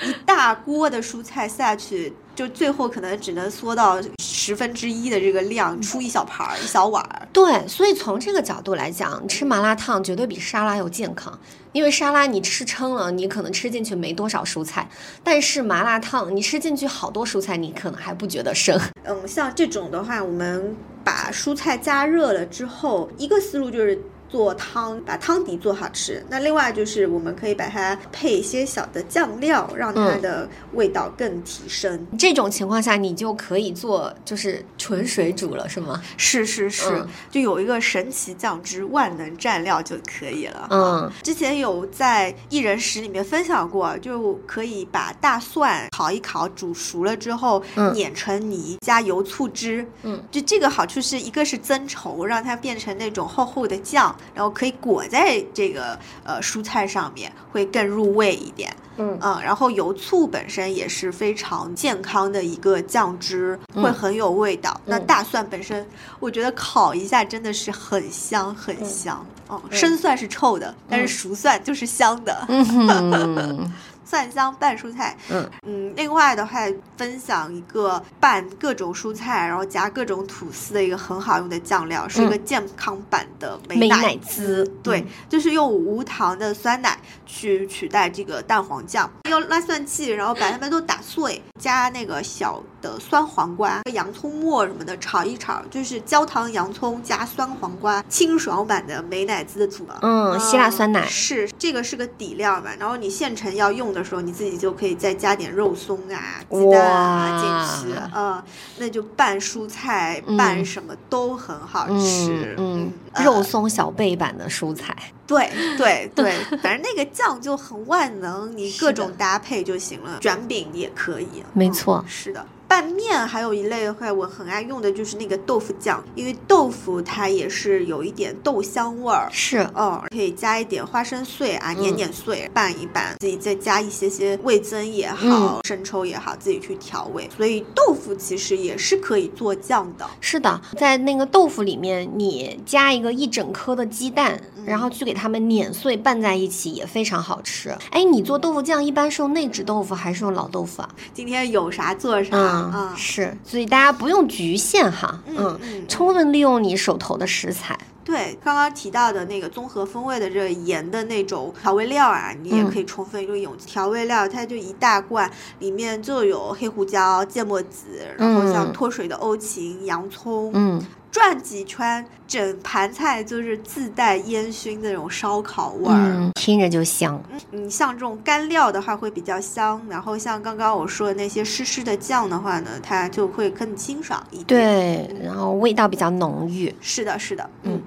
[0.03, 7.27] 一大锅的蔬菜下去，就最后可能只能缩到十分之一的这个量，出一小盘儿、一小碗儿。
[7.33, 11.39] 对，所以从这个角度来讲，吃麻辣烫绝对比沙拉要健康。
[11.71, 14.87] 因为沙拉你吃撑了，你可能吃进去没多少蔬菜，
[15.23, 18.79] 但是麻辣烫你吃进去好多蔬菜，你可能还不觉得生。
[19.03, 23.99] 嗯，像这种的话，我们把蔬菜加热了之后，一个思路就是。
[24.29, 26.23] 做汤，把汤底做好吃。
[26.29, 32.05] 那另外就是我们可以把它配一些小的酱料，让它嗯的味道更提升。
[32.17, 36.01] 这种情况下，你就可以做就是纯水煮了，是吗？
[36.17, 40.67] 是是是，嗯就有一个神奇酱汁，万能蘸料就可以了。
[40.71, 49.85] 嗯，之前有在一人食里面分享过，就可以把大蒜烤一烤，煮熟了之后嗯碾成泥，加油醋汁。
[50.03, 58.75] 嗯，就这个好处是一个是增稠，让它变成那种厚厚的酱，然后可以裹在这个呃蔬菜上面，会更入味一点。
[58.99, 64.79] 嗯嗯，然后油醋本身也是非常健康的一个酱汁，嗯会很有味道。
[64.85, 65.87] 那嗯大蒜本身，
[66.19, 69.23] 我觉得烤一下真的是很香很香。
[69.47, 72.47] 哦，嗯生蒜是臭的，但是嗯熟蒜就是香的。
[74.07, 75.49] 蒜香拌蔬菜，嗯。
[75.65, 76.59] 嗯，另外的话，
[76.95, 85.07] 分享一个拌各种蔬菜，然后夹各种吐司的一个很好用的酱料，是一个健康版的美美乃乃滋对，嗯。
[85.27, 99.93] 就是用无糖的酸奶去取代这个蛋黄酱，用拉蒜器，然后把它们都打碎，加那个小的酸黄瓜、洋葱末什么的炒一炒，就是焦糖洋葱加酸黄瓜，清爽版的美乃滋的组合。
[100.01, 108.41] 嗯，希腊酸奶，是这个是个底料吧，然后你现成要用的时候，你自己就可以再加点肉松啊、鸡蛋啊进去，嗯，
[108.77, 112.91] 那就拌蔬菜、嗯拌什么都很好吃嗯，
[113.23, 114.95] 肉松小贝版的蔬菜，
[115.25, 121.27] 对对 对，反正那个酱就很万能，你各种搭配就行了，卷饼也可以。
[121.37, 122.45] 嗯没错是的。
[122.67, 129.27] 拌面还有一类的话，我很爱用的就是那个豆腐酱，因为豆腐它也是有一点豆香味儿。
[129.31, 137.29] 是，哦，可以加一点花生碎啊，嗯碾碾碎，拌一拌，自己再加一些些味增也嗯好，生抽也好，自己去调味。
[137.35, 140.05] 所以豆腐其实也是可以做酱的。
[140.19, 147.69] 是的，在那个豆腐里面，你加一个一整颗的鸡蛋，嗯然后去给它们碾碎拌在一起，也非常好吃。
[147.91, 150.89] 哎，你做豆腐酱一般是用内酯豆腐还是用老豆腐啊？
[151.13, 157.77] 今天有啥做啥，嗯啊，是，所以大家不用局限哈，嗯，充分利用你手头的食材。
[158.07, 163.53] 对，刚刚提到的那个综合风味的这个盐的那种调味料啊，你也可以充分利用。
[163.57, 177.21] 调味料它就一大罐，里面就有黑胡椒、芥末籽，然后像脱水的欧芹、洋葱，嗯，转几圈，整盘菜就是自带烟熏的那种烧烤味儿，听着就香。
[177.51, 184.45] 嗯，像这种干料的话会比较香，然后像刚刚我说的那些湿湿的酱的话呢，它就会更清爽一点。
[184.45, 186.73] 对，然后味道比较浓郁。
[186.79, 187.81] 是的，是的，嗯。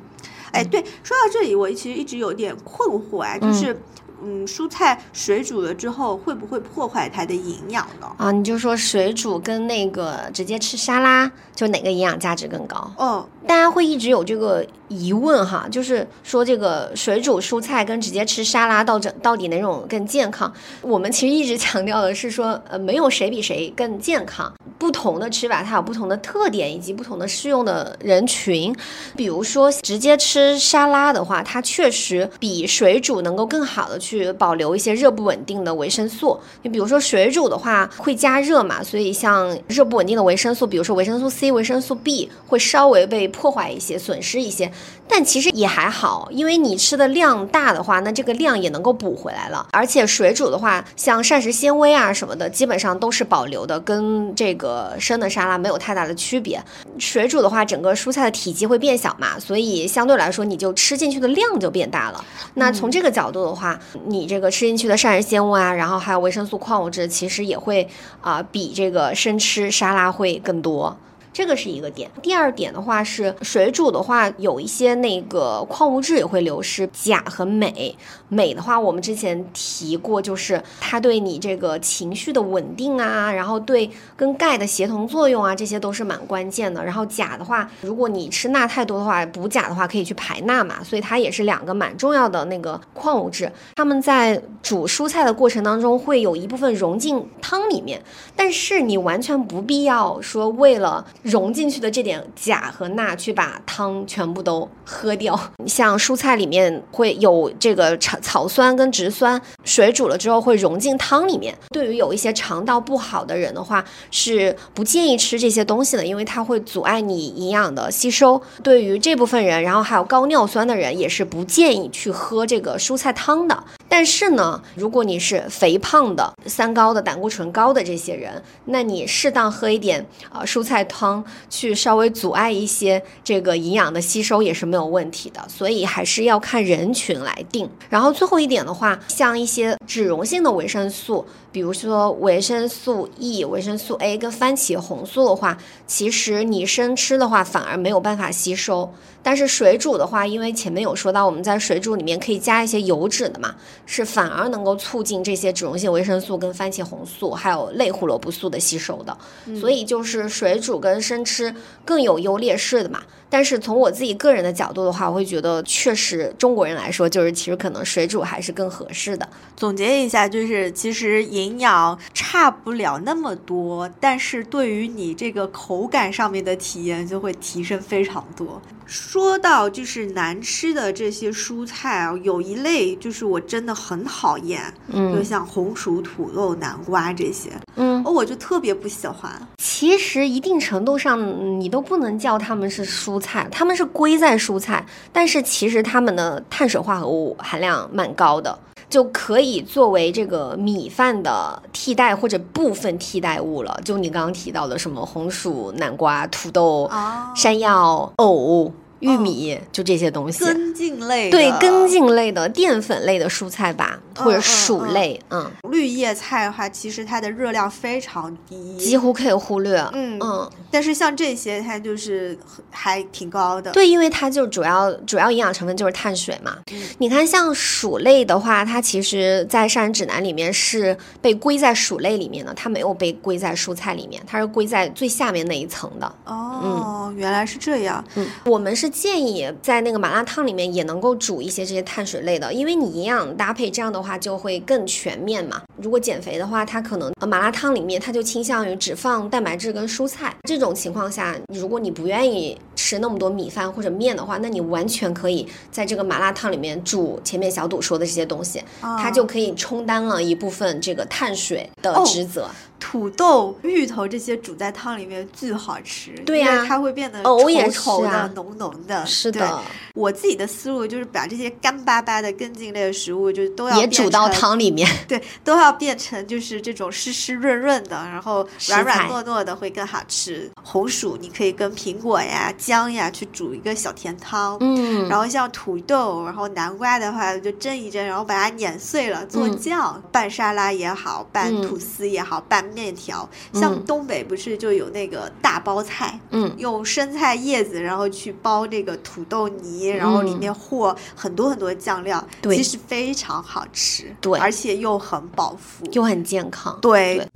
[0.53, 3.77] 哎，对，说到这里，我其实一直有点困惑啊，就是，
[4.23, 8.07] 嗯，蔬菜水煮了之后会不会破坏它的营养呢？
[8.17, 12.93] 啊，你就说水煮跟那个直接吃沙拉，就哪个营养价值更高？
[12.97, 20.53] 哦，大家会一直有这个疑问哈，就是说这个水煮蔬菜跟直接吃沙拉到这到底哪种更健康？
[20.83, 24.53] 我们其实一直强调的是说，呃，没有谁比谁更健康。
[24.79, 28.75] 不同的吃法，它有不同的特点以及不同的适用的人群。
[29.15, 36.39] 比如说，直接吃沙拉的话，它确实比水煮能够更好的去保留一些热不稳定的维生素。
[36.63, 44.73] 你比如说，水煮的话会加热嘛，所以像热不稳定的维生素，比如说维生素 C、维生素 B 会稍微被破坏一些、损失一些。
[45.13, 49.67] 但其实也还好，因为你吃的量大的话，那这个量也能够补回来了。
[49.73, 54.71] 而且水煮的话，像膳食纤维啊什么的，基本上都是保留的，跟这个。
[54.81, 56.63] 呃，生的沙拉没有太大的区别。
[56.97, 62.25] 水煮的话，整个蔬菜的体积会变小嘛，所以相对来说，你就吃进去的量就变大了。
[62.55, 67.89] 那从这个角度的话，你这个吃进去的膳食纤维啊，然后还有维生素、矿物质，其实也会
[68.21, 70.97] 啊，比这个生吃沙拉会更多。
[71.33, 77.97] 这个是一个点，第二点的话是水煮的话，有一些那个矿物质也会流失，钾和镁。
[78.29, 86.85] 镁的话，我们之前提过，就是它对你这个情绪的稳定啊，然后对跟钙的协同作用啊，这些都是蛮关键的。
[86.85, 93.51] 然后钾的话，如果你吃钠太多的话，补钾的话可以去排钠嘛，所以它也是两个蛮重要的那个矿物质。
[93.75, 98.01] 它们在煮蔬菜的过程当中，会有一部分融进汤里面，
[98.37, 105.39] 但是你完全不必要说为了融进去的这点钾和钠去把汤全部都喝掉。
[105.67, 111.57] 像蔬菜里面会有这个草草酸跟植酸，水煮了之后会融进汤里面。
[111.71, 118.41] 对于有一些肠道不好的人的话，是不建议吃这些东西的，因为它会阻碍你营养的吸收。
[118.63, 123.65] 对于这部分人，然后还有高尿酸的人，也是不建议去喝这个蔬菜汤的。
[123.89, 131.10] 但是呢，如果你是肥胖的、三高的、胆固醇高的这些人，那你适当喝一点啊蔬菜汤，
[131.49, 135.45] 去稍微阻碍一些这个营养的吸收也是没有问题的。
[135.49, 137.69] 所以还是要看人群来定。
[137.89, 141.25] 然后最后一点的话，像一些脂溶性的维生素。
[141.53, 148.93] 比如说维生素 E、维生素 A 跟番茄红素的话，其实你生吃的话反而没有办法吸收，
[149.23, 159.17] 但是水煮的话，因为前面有说到我们在水煮里面可以加一些油脂的嘛，是反而能够促进这些脂溶性维生素跟番茄红素还有类胡萝卜素的吸收的，
[159.59, 161.53] 所以就是水煮跟生吃
[161.85, 163.03] 更有优劣势的嘛。
[163.31, 169.27] 但是从我自己个人的角度的话，我会觉得确实中国人来说，就是其实可能水煮还是更合适的。
[169.57, 178.61] 总结一下，就是其实营养差不了那么多，但是对于你这个口感上面的体验就会提升非常多。
[178.85, 189.31] 说到就是难吃的这些蔬菜啊，有一类就是我真的很讨厌，嗯，就像红薯、土豆、南瓜这些，嗯，我就特别不喜欢。
[189.59, 198.59] 其实一定程度上，你都不能叫它们是蔬菜，它们是归在蔬菜，但是其实它们的碳水化合物含量蛮高的，
[198.89, 203.81] 就可以作为这个米饭的替代或者部分替代物了。
[203.85, 206.91] 就你刚刚提到的什么红薯、南瓜、土豆、
[207.35, 208.73] 山药、藕。
[209.01, 220.51] 玉米就这些东西，根茎类对根茎类的淀粉类的蔬菜吧，或者薯类，嗯，绿叶菜的话，其实它的热量非常低，几乎可以忽略，嗯嗯。
[220.71, 222.39] 但是像这些，它就是
[222.71, 226.59] 还挺高的，对，因为它就主要主要营养成分就是碳水嘛。
[226.99, 236.15] 你看，像薯类的话，它其实在膳食指南里面是被归在薯类里面的，它没有被归在蔬菜里面，它是归在最下面那一层的。
[236.27, 238.05] 哦，原来是这样。
[238.15, 238.90] 嗯，我们是。
[238.91, 245.63] 建议在那个麻辣烫里面也能够煮一些这些碳水类的，因为你营养搭配这样的话就会更全面嘛。
[245.77, 250.35] 如果减肥的话，它可能麻辣烫里面它就倾向于只放蛋白质跟蔬菜。
[250.49, 262.49] 这种情况下，如果你不愿意吃那么多米饭或者面的话，那你完全可以在这个麻辣烫里面煮前面小赌说的这些东西，它就可以充当了一部分这个碳水的职责。
[262.81, 269.07] 土豆、芋头这些煮在汤里面巨好吃，对呀、它会变得稠稠的、浓浓的。
[269.07, 269.63] 是的，
[269.95, 274.89] 我自己的思路就是把这些干巴巴的根茎类的食物，就都要也煮到汤里面。
[275.07, 280.51] 对，都要变成就是这种湿湿润润的，然后软软糯糯的会更好吃。
[280.65, 284.57] 红薯你可以跟苹果呀、姜呀去煮一个小甜汤。
[284.61, 293.29] 嗯，然后像土豆，然后南瓜的话就蒸一蒸，然后把它碾碎了做嗯酱，拌沙拉也好，拌嗯吐司也好，拌面条。
[293.53, 305.85] 像嗯东北不是就有那个大包菜，嗯用生菜叶子，然后去包这个土豆泥，然后里面和很多很多酱料，其实非常好吃，对而且又很饱腹。
[305.93, 306.79] 又很健康。
[306.81, 307.29] 对对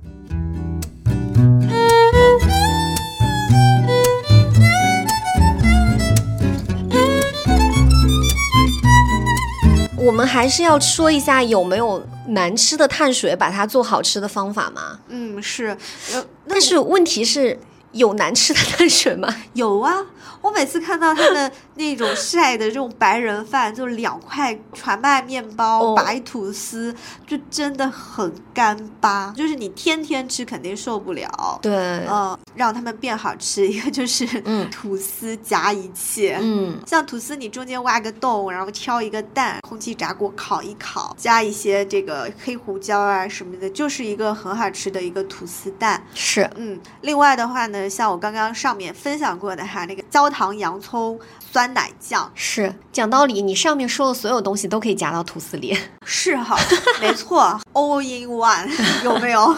[10.05, 14.99] 我们还是要说一下有没有难吃的碳水，把它做好吃的方法吗？
[15.07, 15.75] 嗯，是，
[16.13, 17.59] 呃，但是问题是
[17.91, 19.27] 有难吃的碳水吗？
[19.53, 20.05] 有啊，
[20.41, 25.95] 我每次看到他们那种晒的这种白人饭，就两块全麦面包、哦。
[25.95, 26.93] 白吐司，
[27.25, 31.59] 就真的很干巴，就是你天天吃肯定受不了。
[31.61, 34.69] 对，嗯，让他们变好吃，一个就是嗯。
[34.71, 46.03] 吐司夹一切，嗯，像吐司，你中间挖个洞，然后挑一个蛋，空气炸锅烤一烤，加一些这个黑胡椒啊什么的，就是一个很好吃的一个吐司蛋。
[46.13, 55.77] 是，嗯，另外的话呢，像我刚刚上面分享过的哈，那个焦糖洋葱酸奶酱是，讲道理，你上面说的所有东西都可以夹到吐司里。
[56.05, 56.57] 是哈，
[57.01, 58.69] 没错，all in one，
[59.03, 59.55] 有没有？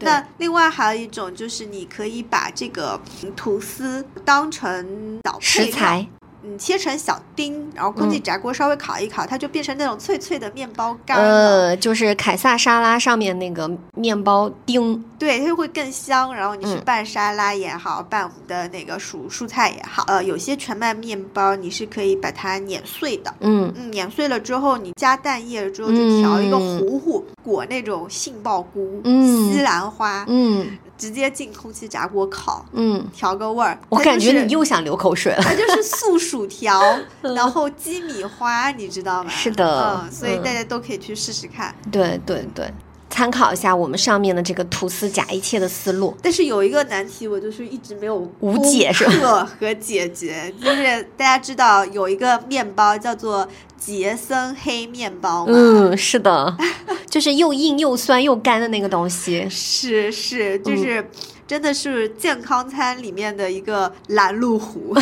[0.00, 6.06] 那另外还有一种就是，你可以把这个嗯吐司当成小配食材，
[6.42, 11.24] 嗯，切成小丁，然后空气嗯炸锅稍微烤一烤，它就变成那种脆脆的面包干了。
[11.24, 16.34] 呃，就是凯撒沙拉上面那个面包丁，对，它就会更香。
[16.34, 23.34] 然后你去嗯拌沙拉也好，拌我们的那个蔬蔬菜也好，呃，有些全麦面包你是可以把它碾碎的。
[23.40, 30.66] 嗯，嗯，碾碎了之后，你加蛋液之后，就调一个嗯糊糊，裹那种杏鲍菇、嗯西兰花，嗯
[30.96, 33.78] 直接进空气炸锅烤，嗯，调个味儿。
[33.88, 35.42] 我感觉你又想流口水了。
[35.42, 36.82] 它就是素薯条，
[37.22, 39.30] 然后鸡米花，你知道吗？
[39.30, 41.74] 是的嗯，所以嗯大家都可以去试试看。
[41.90, 42.70] 对对对，
[43.08, 46.14] 参考一下我们上面的这个吐司夹一切的思路。
[46.22, 53.48] 但是有一个难题，我就是一直没有无解是吧和解决，就是大家知道有一个面包叫做
[53.78, 55.52] 杰森黑面包吗？
[55.54, 56.54] 嗯，是的，
[57.08, 59.48] 就是又硬又酸又干的那个东西。
[59.48, 61.10] 是是，嗯就是。
[61.48, 64.94] 真的是健康餐里面的一个拦路虎，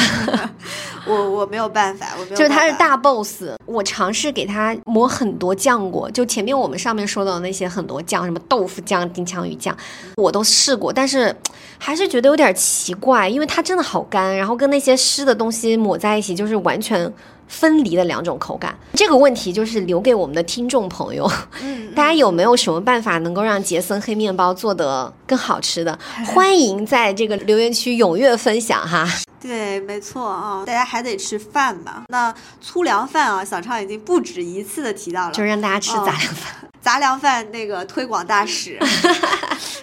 [1.04, 9.76] 我我没有办法，我没有就是它是大 boss，我尝试给它抹很多酱过，就前面我们上面说到的那些很多酱，什么豆腐酱、丁香鱼酱，
[10.14, 11.34] 我都试过，但是
[11.78, 17.12] 还是觉得有点奇怪，因为它真的好干，然后跟那些湿的东西抹在一起，就是完全
[17.48, 18.76] 分离的两种口感。
[18.94, 21.30] 这个问题就是留给我们的听众朋友，
[21.62, 25.98] 嗯， 大家有没有什么办法能够让杰森黑面包做得更好吃的？
[26.26, 29.08] 欢迎在这个留言区踊跃分享哈。
[29.38, 32.04] 对，没错啊，大家还得吃饭吧。
[32.08, 36.54] 那粗粮饭啊，小畅已经不止一次的提到了，就是让大家吃哦杂粮饭。
[36.80, 38.78] 杂粮饭那个推广大使，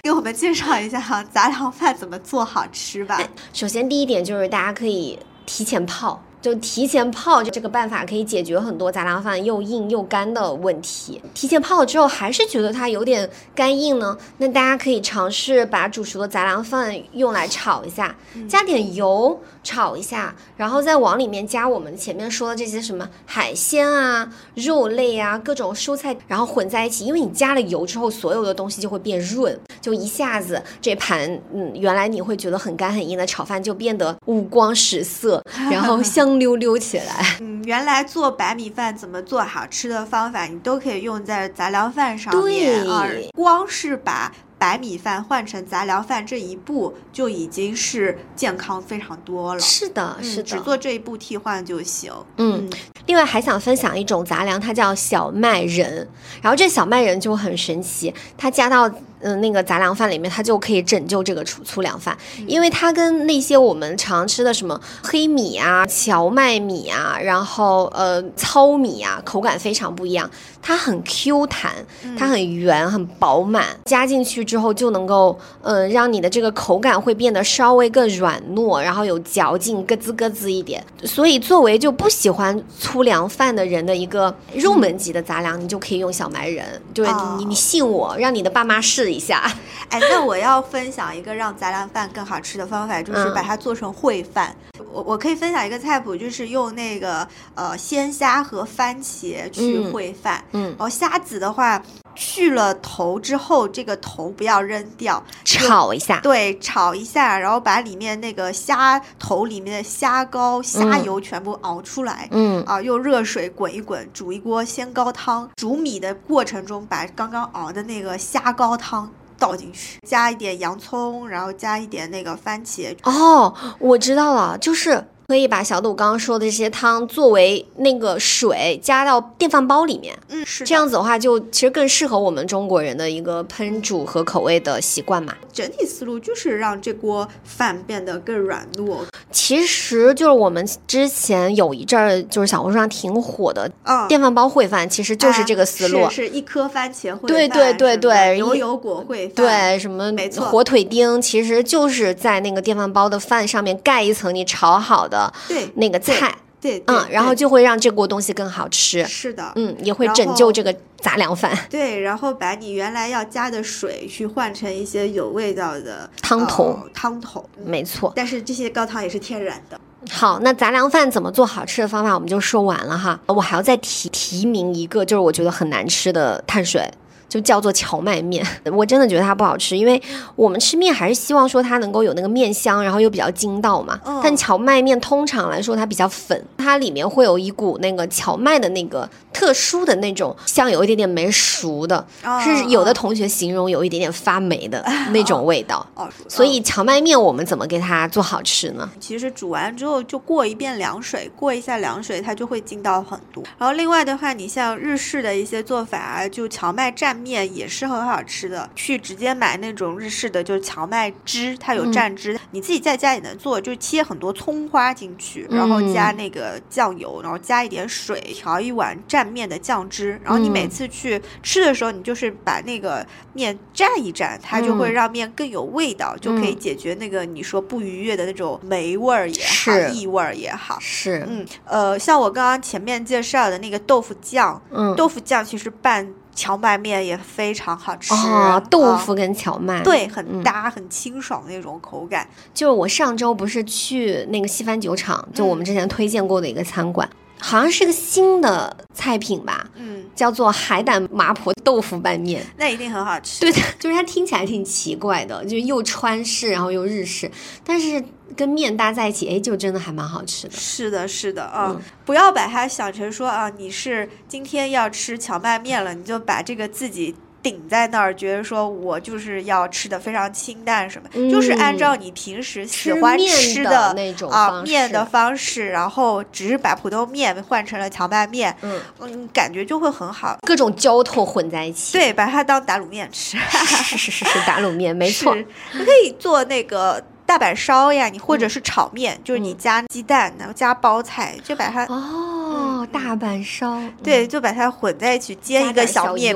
[0.02, 3.20] 给我们介绍一下哈，杂粮饭怎么做好吃吧？
[3.54, 11.22] 首先，第一点就是大家可以提前泡，就提前泡这个办法可以解决很多杂粮饭又硬又干的问题。
[11.34, 18.14] 提前泡了之后还是觉得它有点干硬呢，那大家可以尝试把煮熟的杂粮饭用来炒一下，
[18.50, 27.06] 加点油炒一下，然后再往里面加我们前面说的这些什么海鲜啊、肉类啊、各种蔬菜，然后混在一起。
[27.06, 35.42] 因为你加了油之后，所有的东西就会变润，就一下子这盘嗯，原来你会觉得很干很硬的炒饭就变得五光十色，
[35.72, 37.38] 然后 香溜溜起来。
[37.40, 43.30] 嗯，原来做白米饭怎么做好吃的方法，你都可以用在杂粮饭上面啊对。
[43.36, 49.60] 光是把白米饭换成杂粮饭这一步，就已经是健康非常多了。
[49.60, 52.14] 是的，嗯是的，只做这一步替换就行。
[52.38, 52.70] 嗯，
[53.06, 56.08] 另外还想分享一种杂粮，它叫小麦仁。
[56.42, 58.90] 然后这小麦仁就很神奇，它加到
[59.24, 62.16] 嗯、呃那个杂粮饭里面，它就可以拯救这个粗粗粮饭，
[62.46, 70.30] 因为它跟那些我们常吃的什么黑米啊、荞麦米啊，然后呃糙米啊，口感非常不一样。
[70.66, 71.74] 它很 Q 弹，
[72.18, 80.82] 它很圆、很饱满，加进去之后就能够呃让你的这个口感会变得稍微更软糯，然后有嚼劲，咯吱咯吱一点。
[81.04, 89.44] 所以作为就不喜欢粗粮饭的人的一个入门级的杂粮，你就可以用小麦仁，对你哦你你信我，让你的爸妈试一一下。
[89.90, 94.56] 哎，那我要分享一个让杂粮饭更好吃的方法，就是把它做成烩饭。
[94.92, 100.44] 我我可以分享一个菜谱，就是用那个呃鲜虾和番茄去烩饭。
[100.52, 101.82] 嗯，然后虾子的话。
[102.16, 106.20] 去了头之后，这个头不要扔掉，炒一下。
[106.22, 112.28] 对，炒一下，然后把里面那个虾头里面的虾膏、虾油全部熬出来。
[112.32, 115.50] 嗯啊，用热水滚一滚，煮一锅鲜高汤。
[115.56, 122.96] 煮米的过程中，把刚刚熬的那个虾高汤倒进去，加一点洋葱，然后加一点那个番茄。
[123.04, 125.06] 哦，我知道了，就是。
[125.34, 135.34] 可以把小豆刚刚说的这些汤作为那个水加到电饭煲里面，嗯，是这样子的话，就其实更适合我们中国人的一个烹煮和口味的习惯嘛。
[135.52, 139.00] 整体思路就是让这锅饭变得更软糯。
[139.32, 155.23] 其实就是我们之前有一阵儿就是小红书上挺火的，嗯，电饭煲烩饭其实就是这个思路，是一颗番茄烩饭，对对对对，牛油果烩饭，对什么没错，火腿丁其实就是在那个电饭煲的饭上面盖一层你炒好的。
[155.48, 159.06] 对那个菜，对，嗯，然后就会让这锅东西更好吃。
[159.06, 161.58] 是的，嗯，也会拯救这个杂粮饭。
[161.70, 168.12] 对，然后把你原来要加的水去换成一些有味道的汤头，汤头，没错。
[168.16, 169.80] 但是这些高汤也是天然的。
[170.10, 173.18] 好，那杂粮饭怎么做好吃的方法我们就说完了哈。
[173.26, 176.90] 我还要再提提名一个，就是我觉得很难吃的碳水。
[177.34, 180.00] 就叫做荞麦面， 我真的觉得它不好吃，因为
[180.36, 184.00] 我们吃面还是希望说它能够有那个面香，然后又比较筋道嘛。
[184.22, 192.06] 但荞麦面通常来说它比较粉，它里面会有一股那个荞麦的那个特殊的那种，像有一点点没熟的，
[192.44, 195.84] 是有的同学形容有一点点发霉的那种味道。
[195.96, 198.88] 哦，所以荞麦面我们怎么给它做好吃呢？
[199.00, 203.44] 其实煮完之后就过一遍凉水，过一下凉水它就会筋道很多。
[203.58, 207.23] 然后另外的话，你像日式的一些做法啊，就荞麦蘸。
[207.24, 236.14] 面也是很好吃的，去直接买那种日式的，就是荞麦汁，它有蘸汁，你自己在家也能做，就切很多葱花进去，然后加那个酱油，然后加一点水，调一碗蘸面的酱汁，然后你每次去吃的时候，你就是把那个面蘸一蘸，它就会让面更有味道，就可以解决那个你说不愉悦的那种霉味儿也好，异味儿也好，是，嗯，呃，像我刚刚前面介绍的那个豆腐酱，嗯，豆腐酱其实拌。
[236.36, 242.28] 荞麦面也非常好吃哦，豆腐跟荞麦对很搭，很清爽那种口感。
[242.54, 247.08] 就是我上周不是去那个西番酒厂，就我们之前推荐过的一个餐馆，
[247.46, 253.42] 好像是个新的菜品吧，嗯，叫做海胆麻婆豆腐拌面，那一定很好吃。
[253.42, 257.30] 对的， 就是它听起来挺奇怪的，就又川式然后又日式，
[257.66, 258.04] 但是。
[258.36, 260.54] 跟面搭在一起，哎，就真的还蛮好吃的。
[260.58, 267.14] 是的，是的啊，不要把它想成说啊，你是今天要吃荞麦面了，你就把这个自己
[267.44, 283.38] 顶在那儿，觉得说我就是要吃的非常清淡什么，就是按照你平时喜欢吃的那种啊面的方式，然后只是把普通面换成了荞麦面，嗯嗯，感觉就会很好，各种浇头混在一起，对，把它当打卤面吃，
[283.84, 285.44] 是是是是打卤面，没错，你
[285.86, 287.04] 可以做那个。
[287.26, 292.43] 大阪烧呀，你或者是炒面，就是你加鸡蛋，然后加包菜，就把它哦，
[292.92, 296.36] 大阪烧，对，就把它混在一起煎一个小面，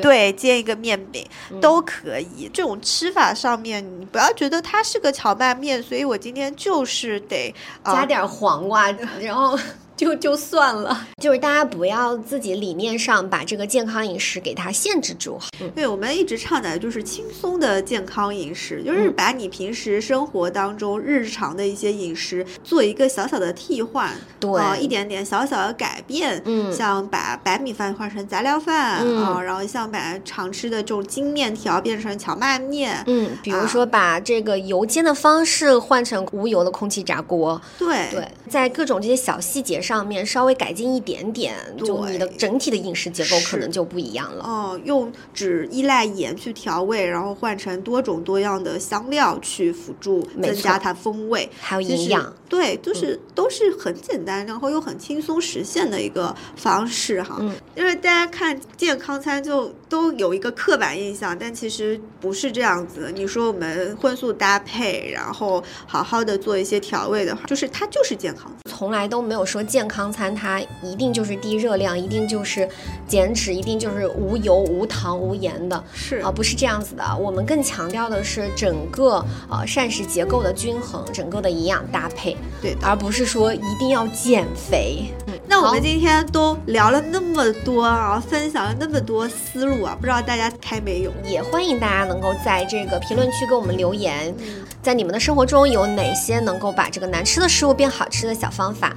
[0.00, 1.26] 对，煎一个面饼
[1.60, 2.50] 都可以。
[2.52, 7.54] 这种吃法上面，你不要觉得它是个荞麦面，所以我今天就是得
[7.84, 8.90] 加点黄瓜，
[9.20, 9.58] 然后。
[10.02, 15.38] 就就算了，就是大家不要自己理念上把这个健康饮食给它限制住。
[15.76, 26.42] 对，我们一直倡导的就是轻松的健康饮食，就是把你平时生活当中日常的一些饮食做一个小小的替换，对，一点点小小的改变。
[26.46, 33.00] 嗯，像把白米饭换成杂粮饭啊，然后像把常吃的这种精面条变成荞麦面。
[33.06, 37.60] 嗯，比如说把这个油煎的方式换成无油的空气炸锅。
[37.78, 39.91] 对对，在各种这些小细节上。
[39.92, 44.42] 上面稍微改进一点点，就你的整体的饮食结构可能就不一样了。
[44.42, 52.34] 哦，用只依赖盐去调味，然后换成多种多样的香料去辅助增加它风味，还有营养。
[52.52, 57.38] 对，就是都是很简单，然后又很轻松实现的一个方式哈。
[57.40, 63.10] 嗯，因为大家看健康餐就都有一个刻板印象，但其实不是这样子。
[63.14, 68.52] 你说我们荤素搭配，然后好好的做一些调味的话，就是它就是健康。
[68.66, 72.68] 从来都没有说健康餐它一定就是低热量，一定就是
[73.08, 75.82] 减脂，一定就是无油、无糖、无盐的。
[75.94, 77.02] 是啊，不是这样子的。
[77.16, 82.36] 我们更强调的是整个呃膳食结构的均衡，整个的营养搭配。
[82.60, 85.12] 对，而不是说一定要减肥。
[85.26, 91.12] 嗯，那我们今天都聊了那么多啊，分享了那么多思路啊，不知道大家开没有？
[91.24, 94.34] 也欢迎大家能够在这个评论区给我们留言，
[94.80, 98.94] 在你们的生活中有哪些能够把这个难吃的食物变好吃的小方法？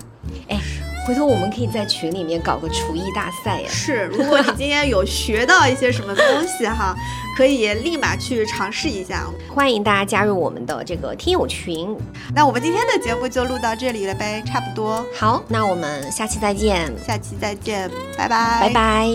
[0.48, 0.60] 哎。
[1.06, 3.70] 回头我们可以在群里面搞个厨艺大赛呀！
[3.70, 6.96] 是，如果你今天有学到一些什么东西哈，
[7.38, 9.28] 可以立马去尝试一下。
[9.54, 11.96] 欢迎大家加入我们的这个听友群。
[12.34, 15.06] 那我们今天的节目就录到这里了呗，差不多。
[15.16, 16.92] 好，那我们下期再见。
[17.06, 17.88] 下期再见，
[18.18, 19.08] 拜拜，拜拜。